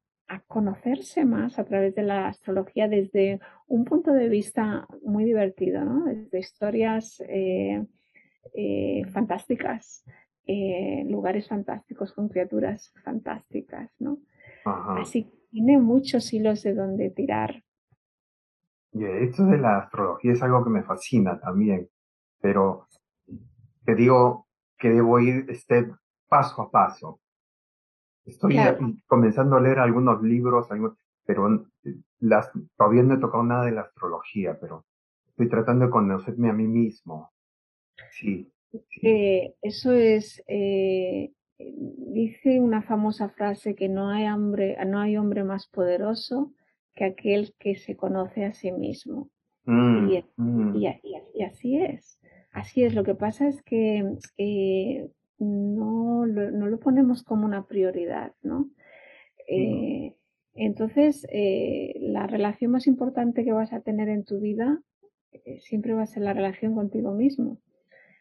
conocerse 0.48 1.24
más 1.24 1.60
a 1.60 1.64
través 1.64 1.96
de 1.96 2.02
la 2.04 2.28
astrología 2.28 2.90
desde 2.90 3.40
un 3.68 3.86
punto 3.86 4.12
de 4.12 4.28
vista 4.28 4.86
muy 5.04 5.24
divertido, 5.24 5.86
¿no? 5.86 6.04
Desde 6.06 6.40
historias 6.40 7.24
eh, 7.30 7.86
eh, 8.54 9.04
fantásticas, 9.14 10.04
lugares 11.06 11.48
fantásticos 11.48 12.12
con 12.12 12.28
criaturas 12.28 12.92
fantásticas, 13.04 13.90
¿no? 14.00 14.18
Así 14.66 15.26
que 15.26 15.38
tiene 15.52 15.78
muchos 15.78 16.34
hilos 16.34 16.64
de 16.64 16.74
donde 16.74 17.12
tirar. 17.12 17.64
Y 18.92 19.04
esto 19.04 19.46
de 19.46 19.58
la 19.58 19.80
astrología 19.80 20.34
es 20.34 20.42
algo 20.42 20.64
que 20.64 20.70
me 20.70 20.84
fascina 20.84 21.40
también, 21.40 21.90
pero 22.40 22.88
te 23.86 23.96
digo 23.96 24.48
que 24.78 24.90
debo 24.90 25.20
ir 25.20 25.46
este, 25.50 25.92
paso 26.28 26.62
a 26.62 26.72
paso. 26.72 27.20
Estoy 28.26 28.58
comenzando 29.06 29.56
a 29.56 29.62
leer 29.62 29.80
algunos 29.80 30.22
libros, 30.24 30.68
pero 31.26 31.68
las, 32.20 32.50
todavía 32.76 33.04
no 33.04 33.16
he 33.16 33.20
tocado 33.20 33.44
nada 33.44 33.66
de 33.66 33.72
la 33.72 33.82
astrología, 33.82 34.58
pero 34.60 34.86
estoy 35.28 35.48
tratando 35.50 35.86
de 35.86 35.92
conocerme 35.92 36.50
a 36.50 36.54
mí 36.54 36.68
mismo. 36.68 37.32
Sí. 38.12 38.52
Eh, 39.02 39.56
eso 39.62 39.92
es, 39.92 40.44
eh, 40.48 41.32
dice 41.58 42.60
una 42.60 42.82
famosa 42.82 43.30
frase 43.30 43.76
que 43.76 43.90
no 43.90 44.10
hay, 44.10 44.28
hombre, 44.28 44.78
no 44.86 45.00
hay 45.00 45.18
hombre 45.18 45.44
más 45.44 45.68
poderoso 45.68 46.52
que 46.94 47.06
aquel 47.06 47.54
que 47.60 47.76
se 47.76 47.96
conoce 47.96 48.46
a 48.46 48.54
sí 48.54 48.72
mismo. 48.72 49.30
Mm, 49.66 50.12
mm. 50.38 50.76
y, 50.76 51.44
así 51.44 51.78
es. 51.78 52.20
Así 52.52 52.84
es, 52.84 52.94
lo 52.96 53.04
que 53.04 53.16
pasa 53.16 53.48
es 53.48 53.62
que 53.64 54.18
eh, 54.38 55.10
no, 55.40 56.26
lo, 56.26 56.52
no, 56.52 56.68
lo, 56.68 56.80
ponemos 56.80 57.24
como 57.24 57.46
una 57.46 57.66
prioridad, 57.66 58.34
¿no? 58.42 58.70
Eh, 59.48 60.14
entonces, 60.54 61.28
eh, 61.32 61.96
la 62.00 62.28
relación 62.28 62.72
más 62.72 62.88
importante 62.88 63.44
que 63.44 63.52
vas 63.52 63.74
a 63.74 63.82
tener 63.82 64.08
en 64.08 64.24
tu 64.24 64.40
vida 64.40 64.82
siempre 65.60 65.94
va 65.94 66.04
a 66.04 66.08
ser 66.08 66.24
la 66.24 66.34
relación 66.34 66.76
contigo 66.76 67.12
mismo. 67.12 67.58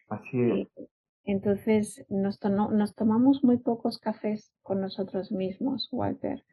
Así 0.08 0.40
es. 0.40 0.88
Entonces, 1.24 2.04
nos, 2.10 2.38
nos 2.42 2.94
tomamos 2.94 3.42
muy 3.42 3.56
pocos 3.56 3.98
cafés 3.98 4.52
con 4.62 4.80
nosotros 4.80 5.32
mismos, 5.32 5.88
Walter. 5.90 6.44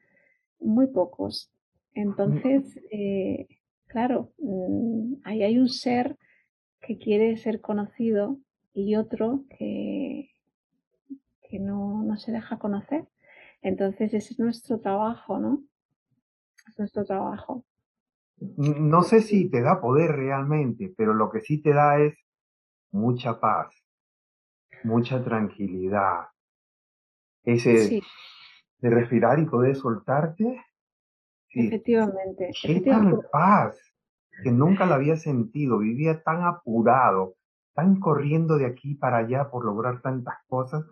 Muy 0.60 0.88
pocos. 0.88 1.51
Entonces, 1.93 2.79
claro, 3.88 4.31
mm, 4.38 5.15
ahí 5.25 5.43
hay 5.43 5.57
un 5.57 5.67
ser 5.67 6.17
que 6.79 6.97
quiere 6.97 7.36
ser 7.36 7.60
conocido 7.60 8.39
y 8.73 8.95
otro 8.95 9.43
que, 9.57 10.29
que 11.49 11.60
no, 11.60 12.03
no 12.03 12.15
se 12.15 12.31
deja 12.31 12.57
conocer. 12.57 13.07
Entonces 13.62 14.13
ese 14.13 14.34
es 14.34 14.39
nuestro 14.39 14.79
trabajo, 14.79 15.38
¿no? 15.38 15.63
Es 16.67 16.79
nuestro 16.79 17.03
trabajo. 17.03 17.65
No 18.39 19.03
sé 19.03 19.21
si 19.21 19.49
te 19.49 19.62
da 19.62 19.81
poder 19.81 20.12
realmente, 20.12 20.91
pero 20.97 21.13
lo 21.13 21.29
que 21.29 21.41
sí 21.41 21.62
te 21.62 21.73
da 21.73 21.99
es 21.99 22.15
mucha 22.91 23.39
paz, 23.39 23.81
mucha 24.84 25.24
tranquilidad. 25.24 26.28
Ese 27.44 28.02
de 28.82 28.89
respirar 28.89 29.39
y 29.39 29.46
poder 29.46 29.76
soltarte. 29.76 30.63
Efectivamente. 31.50 32.52
Qué 32.62 32.82
paz 33.32 33.78
que 34.44 34.52
nunca 34.52 34.86
la 34.86 34.96
había 34.96 35.17
sentido, 35.17 35.80
vivía 35.80 36.24
tan 36.24 36.44
apurado, 36.44 37.36
tan 37.74 38.00
corriendo 38.00 38.58
de 38.58 38.65
aquí 38.65 38.96
para 38.96 39.17
allá 39.17 39.50
por 39.50 39.65
lograr 39.65 40.02
tantas 40.02 40.38
cosas, 40.48 40.86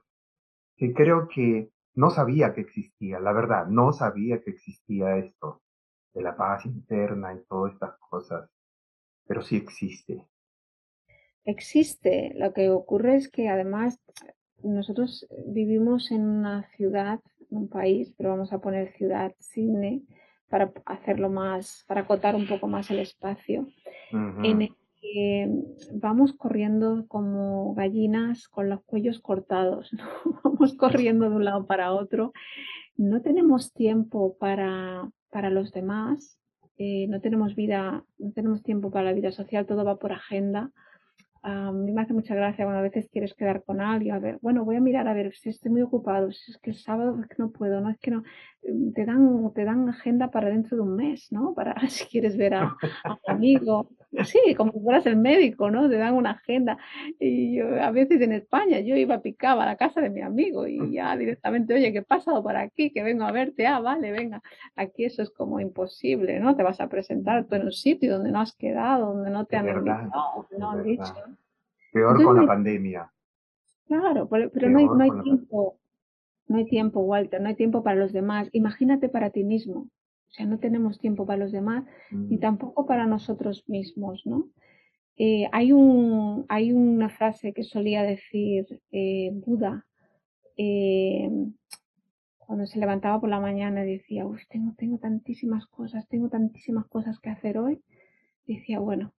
que 0.75 0.93
creo 0.93 1.27
que 1.27 1.71
no 1.95 2.11
sabía 2.11 2.53
que 2.53 2.61
existía, 2.61 3.19
la 3.19 3.33
verdad, 3.33 3.67
no 3.67 3.91
sabía 3.91 4.41
que 4.41 4.51
existía 4.51 5.17
esto 5.17 5.61
de 6.13 6.21
la 6.21 6.37
paz 6.37 6.65
interna 6.65 7.33
y 7.33 7.43
todas 7.45 7.73
estas 7.73 7.97
cosas, 7.99 8.49
pero 9.25 9.41
sí 9.41 9.57
existe. 9.57 10.28
Existe, 11.45 12.33
lo 12.35 12.53
que 12.53 12.69
ocurre 12.69 13.15
es 13.15 13.29
que 13.29 13.49
además 13.49 13.99
nosotros 14.63 15.27
vivimos 15.47 16.11
en 16.11 16.21
una 16.27 16.63
ciudad, 16.75 17.19
un 17.49 17.69
país, 17.69 18.13
pero 18.17 18.29
vamos 18.29 18.53
a 18.53 18.59
poner 18.59 18.91
ciudad, 18.93 19.33
Sydney, 19.39 20.05
para 20.49 20.71
hacerlo 20.85 21.29
más, 21.29 21.85
para 21.87 22.01
acotar 22.01 22.35
un 22.35 22.47
poco 22.47 22.67
más 22.67 22.89
el 22.91 22.99
espacio, 22.99 23.67
en 24.11 24.63
el 24.63 24.75
que 24.99 25.49
vamos 25.93 26.33
corriendo 26.33 27.05
como 27.07 27.73
gallinas 27.75 28.47
con 28.47 28.69
los 28.69 28.83
cuellos 28.83 29.19
cortados, 29.19 29.91
vamos 30.43 30.75
corriendo 30.75 31.29
de 31.29 31.35
un 31.35 31.45
lado 31.45 31.65
para 31.65 31.93
otro, 31.93 32.33
no 32.97 33.21
tenemos 33.21 33.71
tiempo 33.71 34.35
para, 34.37 35.09
para 35.29 35.49
los 35.49 35.71
demás, 35.71 36.39
eh, 36.77 37.07
no 37.07 37.21
tenemos 37.21 37.55
vida, 37.55 38.03
no 38.17 38.31
tenemos 38.31 38.63
tiempo 38.63 38.91
para 38.91 39.05
la 39.05 39.13
vida 39.13 39.31
social, 39.31 39.65
todo 39.65 39.85
va 39.85 39.99
por 39.99 40.11
agenda 40.11 40.71
a 41.41 41.71
mí 41.71 41.91
me 41.91 42.01
hace 42.01 42.13
mucha 42.13 42.35
gracia 42.35 42.65
cuando 42.65 42.79
a 42.79 42.83
veces 42.83 43.09
quieres 43.11 43.33
quedar 43.33 43.63
con 43.63 43.81
alguien, 43.81 44.15
a 44.15 44.19
ver, 44.19 44.39
bueno, 44.41 44.65
voy 44.65 44.75
a 44.75 44.81
mirar 44.81 45.07
a 45.07 45.13
ver 45.13 45.33
si 45.33 45.49
estoy 45.49 45.71
muy 45.71 45.81
ocupado, 45.81 46.31
si 46.31 46.51
es 46.51 46.57
que 46.57 46.71
el 46.71 46.75
sábado 46.75 47.19
es 47.21 47.27
que 47.27 47.35
no 47.37 47.51
puedo, 47.51 47.81
no 47.81 47.89
es 47.89 47.97
que 47.99 48.11
no, 48.11 48.23
te 48.93 49.05
dan, 49.05 49.53
te 49.53 49.63
dan 49.63 49.89
agenda 49.89 50.31
para 50.31 50.49
dentro 50.49 50.77
de 50.77 50.83
un 50.83 50.95
mes, 50.95 51.31
¿no? 51.31 51.53
Para 51.59 51.75
si 51.89 52.05
quieres 52.05 52.37
ver 52.37 52.55
a, 52.55 52.77
un 53.05 53.35
amigo 53.35 53.89
Sí, 54.23 54.55
como 54.55 54.71
si 54.71 54.79
fueras 54.79 55.05
el 55.05 55.17
médico, 55.17 55.69
¿no? 55.69 55.87
Te 55.87 55.97
dan 55.97 56.15
una 56.15 56.31
agenda. 56.31 56.77
Y 57.19 57.55
yo, 57.55 57.81
a 57.81 57.91
veces 57.91 58.19
en 58.21 58.33
España, 58.33 58.79
yo 58.79 58.95
iba, 58.95 59.21
picaba 59.21 59.63
a 59.63 59.67
la 59.67 59.75
casa 59.75 60.01
de 60.01 60.09
mi 60.09 60.21
amigo 60.21 60.67
y 60.67 60.93
ya 60.93 61.15
directamente, 61.15 61.75
oye, 61.75 61.91
¿qué 61.91 61.99
he 61.99 62.03
pasado 62.03 62.41
por 62.41 62.55
aquí? 62.55 62.89
Que 62.91 63.03
vengo 63.03 63.23
a 63.25 63.31
verte. 63.31 63.67
Ah, 63.67 63.79
vale, 63.79 64.11
venga. 64.11 64.41
Aquí 64.75 65.05
eso 65.05 65.21
es 65.21 65.29
como 65.29 65.59
imposible, 65.59 66.39
¿no? 66.39 66.55
Te 66.55 66.63
vas 66.63 66.81
a 66.81 66.89
presentar 66.89 67.45
tú 67.45 67.55
en 67.55 67.65
un 67.65 67.71
sitio 67.71 68.13
donde 68.13 68.31
no 68.31 68.41
has 68.41 68.55
quedado, 68.55 69.13
donde 69.13 69.29
no 69.29 69.45
te 69.45 69.57
han 69.57 69.69
invitado, 69.69 70.47
no 70.57 70.71
han 70.71 70.83
dicho. 70.83 71.13
Peor 71.91 72.23
con 72.23 72.37
la 72.37 72.47
pandemia. 72.47 73.11
Claro, 73.87 74.29
pero, 74.29 74.69
no 74.69 74.79
hay, 74.79 74.85
no 74.85 75.01
hay 75.01 75.23
tiempo. 75.23 75.79
No 76.47 76.57
hay 76.57 76.65
tiempo, 76.65 77.01
Walter, 77.01 77.41
no 77.41 77.49
hay 77.49 77.55
tiempo 77.55 77.83
para 77.83 77.99
los 77.99 78.11
demás. 78.11 78.49
Imagínate 78.53 79.07
para 79.09 79.29
ti 79.29 79.43
mismo. 79.43 79.87
O 80.29 80.31
sea, 80.31 80.45
no 80.45 80.59
tenemos 80.59 80.99
tiempo 80.99 81.25
para 81.25 81.39
los 81.39 81.51
demás 81.51 81.85
ni 82.11 82.37
mm. 82.37 82.39
tampoco 82.39 82.85
para 82.85 83.07
nosotros 83.07 83.63
mismos, 83.67 84.25
¿no? 84.25 84.49
Eh, 85.17 85.49
hay, 85.51 85.73
un, 85.73 86.45
hay 86.47 86.71
una 86.71 87.09
frase 87.09 87.51
que 87.51 87.63
solía 87.63 88.03
decir 88.03 88.81
eh, 88.91 89.31
Buda 89.33 89.85
eh, 90.55 91.29
cuando 92.37 92.65
se 92.65 92.79
levantaba 92.79 93.19
por 93.19 93.29
la 93.29 93.39
mañana 93.39 93.83
y 93.85 93.97
decía, 93.97 94.25
Uy, 94.25 94.39
tengo, 94.49 94.73
tengo 94.77 94.97
tantísimas 94.97 95.65
cosas, 95.67 96.07
tengo 96.07 96.29
tantísimas 96.29 96.87
cosas 96.87 97.19
que 97.19 97.29
hacer 97.29 97.57
hoy. 97.57 97.81
Decía, 98.47 98.79
bueno, 98.79 99.13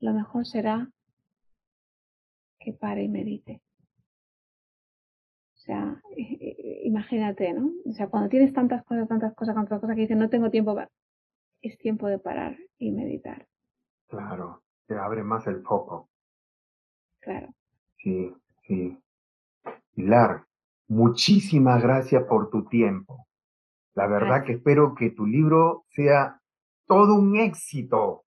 lo 0.00 0.12
mejor 0.12 0.46
será 0.46 0.90
que 2.68 2.78
pare 2.78 3.02
y 3.02 3.08
medite. 3.08 3.62
O 5.54 5.60
sea, 5.60 6.02
imagínate, 6.84 7.52
¿no? 7.52 7.70
O 7.86 7.92
sea, 7.92 8.08
cuando 8.08 8.28
tienes 8.28 8.52
tantas 8.52 8.84
cosas, 8.84 9.08
tantas 9.08 9.34
cosas, 9.34 9.54
tantas 9.54 9.80
cosas 9.80 9.96
que 9.96 10.02
dices, 10.02 10.16
no 10.16 10.28
tengo 10.28 10.50
tiempo 10.50 10.74
para... 10.74 10.90
Es 11.60 11.76
tiempo 11.78 12.06
de 12.06 12.18
parar 12.18 12.56
y 12.78 12.92
meditar. 12.92 13.46
Claro, 14.06 14.62
te 14.86 14.96
abre 14.96 15.24
más 15.24 15.46
el 15.46 15.62
foco. 15.62 16.08
Claro. 17.20 17.48
Sí, 17.96 18.32
sí. 18.66 18.96
Pilar, 19.94 20.44
muchísimas 20.86 21.82
gracias 21.82 22.22
por 22.24 22.50
tu 22.50 22.64
tiempo. 22.66 23.26
La 23.94 24.06
verdad 24.06 24.44
que 24.44 24.52
espero 24.52 24.94
que 24.94 25.10
tu 25.10 25.26
libro 25.26 25.84
sea 25.88 26.40
todo 26.86 27.16
un 27.16 27.36
éxito. 27.36 28.24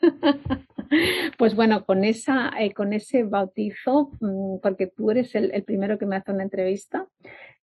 Pues 1.38 1.54
bueno, 1.54 1.84
con, 1.84 2.04
esa, 2.04 2.50
eh, 2.58 2.72
con 2.72 2.92
ese 2.92 3.24
bautizo, 3.24 4.10
mm, 4.20 4.58
porque 4.62 4.86
tú 4.86 5.10
eres 5.10 5.34
el, 5.34 5.62
primero 5.64 5.98
que 5.98 6.06
me 6.06 6.16
hace 6.16 6.32
una 6.32 6.42
entrevista 6.42 7.06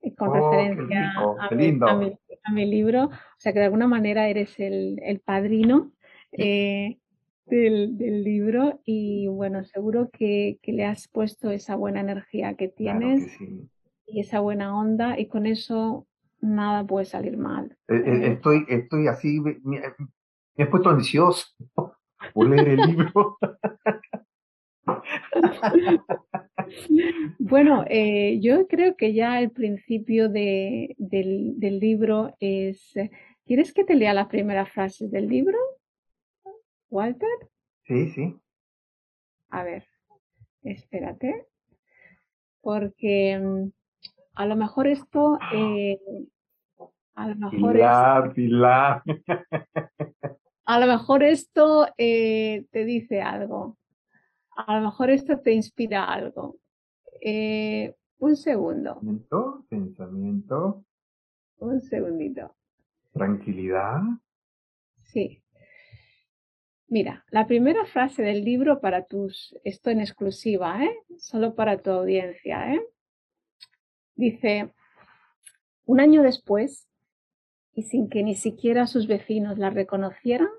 eh, 0.01 0.13
con 0.15 0.29
oh, 0.29 0.33
referencia 0.33 1.13
a, 1.13 2.51
mi, 2.51 2.65
libro, 2.65 3.05
o 3.05 3.39
sea 3.39 3.53
que 3.53 3.59
de 3.59 3.65
alguna 3.65 3.87
manera 3.87 4.27
eres 4.29 4.55
el, 4.59 5.21
padrino 5.25 5.91
eh, 6.31 6.97
del, 7.45 8.23
libro 8.23 8.79
y 8.85 9.27
bueno, 9.27 9.63
seguro 9.65 10.09
que, 10.11 10.59
le 10.63 10.85
has 10.85 11.07
puesto 11.07 11.51
esa 11.51 11.75
buena 11.75 11.99
energía 11.99 12.53
que 12.53 12.69
tienes 12.69 13.37
y 14.05 14.21
esa 14.21 14.39
buena 14.39 14.77
onda 14.77 15.19
y 15.19 15.27
con 15.27 15.45
eso 15.45 16.07
nada 16.39 16.85
puede 16.85 17.05
salir 17.05 17.37
mal. 17.37 17.75
estoy, 17.87 18.65
estoy 18.69 19.07
así, 19.07 19.41
me 19.41 19.81
he 20.55 20.65
puesto 20.67 20.89
ansioso 20.89 21.47
por 22.37 22.47
leer 22.49 22.69
el 22.69 22.81
libro. 22.81 23.37
Bueno, 27.39 27.83
eh, 27.87 28.39
yo 28.41 28.67
creo 28.67 28.95
que 28.95 29.13
ya 29.13 29.39
el 29.39 29.51
principio 29.51 30.29
de, 30.29 30.95
del, 30.97 31.59
del, 31.59 31.79
libro 31.79 32.35
es... 32.39 32.93
¿Quieres 33.45 33.73
que 33.73 33.83
te 33.85 33.95
lea 33.95 34.13
la 34.13 34.27
primera 34.27 34.65
frase 34.65 35.07
del 35.07 35.27
libro, 35.27 35.57
Walter? 36.89 37.29
Sí, 37.85 38.09
sí. 38.09 38.35
A 39.49 39.63
ver, 39.63 39.85
espérate, 40.61 41.47
porque 42.61 43.39
mm, 43.39 43.71
a 44.35 44.45
lo 44.45 44.55
mejor 44.57 44.87
esto... 44.87 45.39
Eh, 45.53 45.97
a 47.15 47.29
lo 47.29 47.35
mejor 47.35 47.73
Pilar, 47.73 48.33
Pilar. 48.33 49.03
A 50.67 50.81
lo 50.81 50.87
mejor 50.87 51.23
esto 51.23 51.87
eh, 51.97 52.65
te 52.71 52.83
dice 52.83 53.21
algo. 53.21 53.77
A 54.57 54.75
lo 54.75 54.85
mejor 54.85 55.09
esto 55.09 55.39
te 55.39 55.53
inspira 55.53 56.03
algo. 56.03 56.57
Eh, 57.21 57.95
un 58.19 58.35
segundo. 58.35 58.95
Pensamiento, 58.95 59.65
pensamiento. 59.69 60.85
Un 61.59 61.79
segundito. 61.79 62.53
Tranquilidad. 63.13 64.01
Sí. 65.03 65.41
Mira, 66.89 67.23
la 67.31 67.47
primera 67.47 67.85
frase 67.85 68.21
del 68.23 68.43
libro 68.43 68.81
para 68.81 69.05
tus, 69.05 69.57
esto 69.63 69.89
en 69.89 70.01
exclusiva, 70.01 70.83
¿eh? 70.83 70.97
Solo 71.17 71.55
para 71.55 71.81
tu 71.81 71.91
audiencia, 71.91 72.73
¿eh? 72.73 72.81
Dice, 74.15 74.73
un 75.85 76.01
año 76.01 76.23
después, 76.23 76.89
y 77.77 77.83
sin 77.83 78.09
que 78.09 78.23
ni 78.23 78.33
siquiera 78.33 78.87
sus 78.87 79.05
vecinos 79.05 79.59
la 79.59 79.69
reconocieran, 79.69 80.49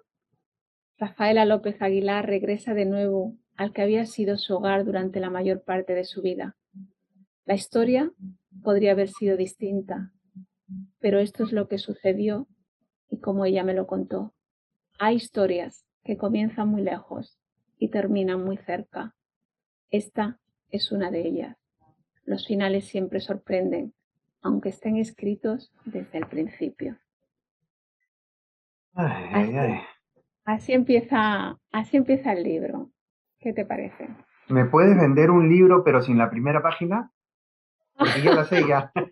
Rafaela 0.98 1.44
López 1.44 1.82
Aguilar 1.82 2.24
regresa 2.24 2.74
de 2.74 2.84
nuevo 2.84 3.34
al 3.56 3.72
que 3.72 3.82
había 3.82 4.06
sido 4.06 4.38
su 4.38 4.54
hogar 4.54 4.84
durante 4.84 5.18
la 5.18 5.28
mayor 5.28 5.64
parte 5.64 5.94
de 5.94 6.04
su 6.04 6.22
vida. 6.22 6.56
La 7.44 7.54
historia 7.54 8.12
podría 8.62 8.92
haber 8.92 9.08
sido 9.08 9.36
distinta, 9.36 10.12
pero 11.00 11.18
esto 11.18 11.42
es 11.42 11.50
lo 11.50 11.66
que 11.66 11.78
sucedió 11.78 12.46
y 13.10 13.18
como 13.18 13.44
ella 13.44 13.64
me 13.64 13.74
lo 13.74 13.88
contó. 13.88 14.32
Hay 15.00 15.16
historias 15.16 15.84
que 16.04 16.16
comienzan 16.16 16.68
muy 16.68 16.82
lejos 16.82 17.36
y 17.80 17.88
terminan 17.88 18.44
muy 18.44 18.58
cerca. 18.58 19.16
Esta 19.90 20.38
es 20.70 20.92
una 20.92 21.10
de 21.10 21.26
ellas. 21.26 21.56
Los 22.24 22.46
finales 22.46 22.84
siempre 22.84 23.18
sorprenden, 23.18 23.92
aunque 24.40 24.68
estén 24.68 24.98
escritos 24.98 25.72
desde 25.84 26.18
el 26.18 26.28
principio. 26.28 26.96
Así, 30.44 30.72
empieza, 30.72 31.56
así 31.72 31.96
empieza 31.96 32.32
el 32.32 32.42
libro. 32.42 32.90
¿Qué 33.38 33.52
te 33.52 33.64
parece? 33.64 34.08
¿Me 34.48 34.64
puedes 34.64 34.96
vender 34.96 35.30
un 35.30 35.48
libro 35.48 35.84
pero 35.84 36.02
sin 36.02 36.18
la 36.18 36.30
primera 36.30 36.62
página? 36.62 37.10
Porque 37.96 38.22
ya 38.22 38.34
la 38.34 38.44
sé 38.44 38.66
ya. 38.66 38.92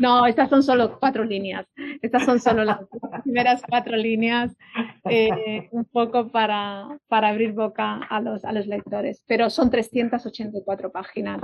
No, 0.00 0.24
estas 0.26 0.48
son 0.48 0.62
solo 0.62 0.98
cuatro 0.98 1.24
líneas. 1.24 1.66
Estas 2.00 2.24
son 2.24 2.40
solo 2.40 2.64
las 2.64 2.78
primeras 3.22 3.62
cuatro 3.68 3.96
líneas, 3.96 4.56
eh, 5.04 5.68
un 5.72 5.84
poco 5.84 6.28
para, 6.28 6.98
para 7.06 7.28
abrir 7.28 7.52
boca 7.52 8.00
a 8.08 8.20
los, 8.20 8.44
a 8.46 8.52
los 8.52 8.66
lectores. 8.66 9.22
Pero 9.26 9.50
son 9.50 9.70
384 9.70 10.90
páginas 10.90 11.42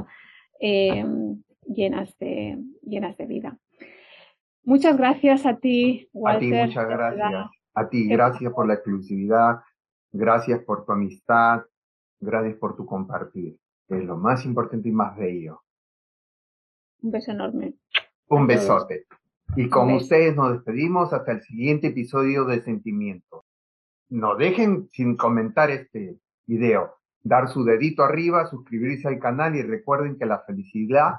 eh, 0.58 1.04
llenas, 1.66 2.16
de, 2.18 2.58
llenas 2.82 3.16
de 3.18 3.26
vida. 3.26 3.58
Muchas 4.64 4.96
gracias 4.96 5.44
a 5.44 5.56
ti, 5.56 6.08
Walter. 6.12 6.54
A 6.54 6.64
ti, 6.64 6.68
muchas 6.68 6.88
gracias. 6.88 7.50
A 7.74 7.88
ti, 7.88 8.08
gracias 8.08 8.52
por 8.52 8.66
la 8.66 8.74
exclusividad, 8.74 9.60
gracias 10.12 10.60
por 10.60 10.86
tu 10.86 10.92
amistad, 10.92 11.62
gracias 12.20 12.56
por 12.56 12.76
tu 12.76 12.86
compartir, 12.86 13.58
que 13.88 13.98
es 13.98 14.04
lo 14.04 14.16
más 14.16 14.44
importante 14.44 14.88
y 14.88 14.92
más 14.92 15.16
bello. 15.16 15.62
Un 17.02 17.10
beso 17.10 17.32
enorme. 17.32 17.74
Un 18.28 18.46
besote. 18.46 19.06
Y 19.56 19.68
con 19.68 19.92
ustedes 19.92 20.34
nos 20.34 20.52
despedimos 20.52 21.12
hasta 21.12 21.32
el 21.32 21.42
siguiente 21.42 21.88
episodio 21.88 22.44
de 22.46 22.62
Sentimiento. 22.62 23.44
No 24.08 24.36
dejen 24.36 24.88
sin 24.92 25.16
comentar 25.16 25.70
este 25.70 26.18
video, 26.46 26.94
dar 27.22 27.48
su 27.48 27.64
dedito 27.64 28.02
arriba, 28.02 28.46
suscribirse 28.46 29.08
al 29.08 29.18
canal 29.18 29.54
y 29.56 29.62
recuerden 29.62 30.16
que 30.16 30.26
la 30.26 30.40
felicidad 30.40 31.16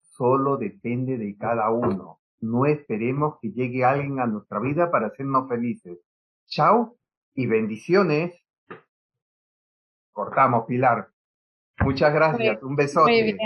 solo 0.00 0.56
depende 0.56 1.18
de 1.18 1.36
cada 1.36 1.70
uno. 1.70 2.20
No 2.40 2.66
esperemos 2.66 3.38
que 3.40 3.50
llegue 3.50 3.84
alguien 3.84 4.20
a 4.20 4.26
nuestra 4.26 4.58
vida 4.60 4.90
para 4.90 5.08
hacernos 5.08 5.48
felices. 5.48 5.98
Chao 6.46 6.96
y 7.34 7.46
bendiciones. 7.46 8.34
Cortamos, 10.12 10.66
Pilar. 10.66 11.08
Muchas 11.80 12.12
gracias. 12.12 12.62
Un 12.62 12.76
besote. 12.76 13.36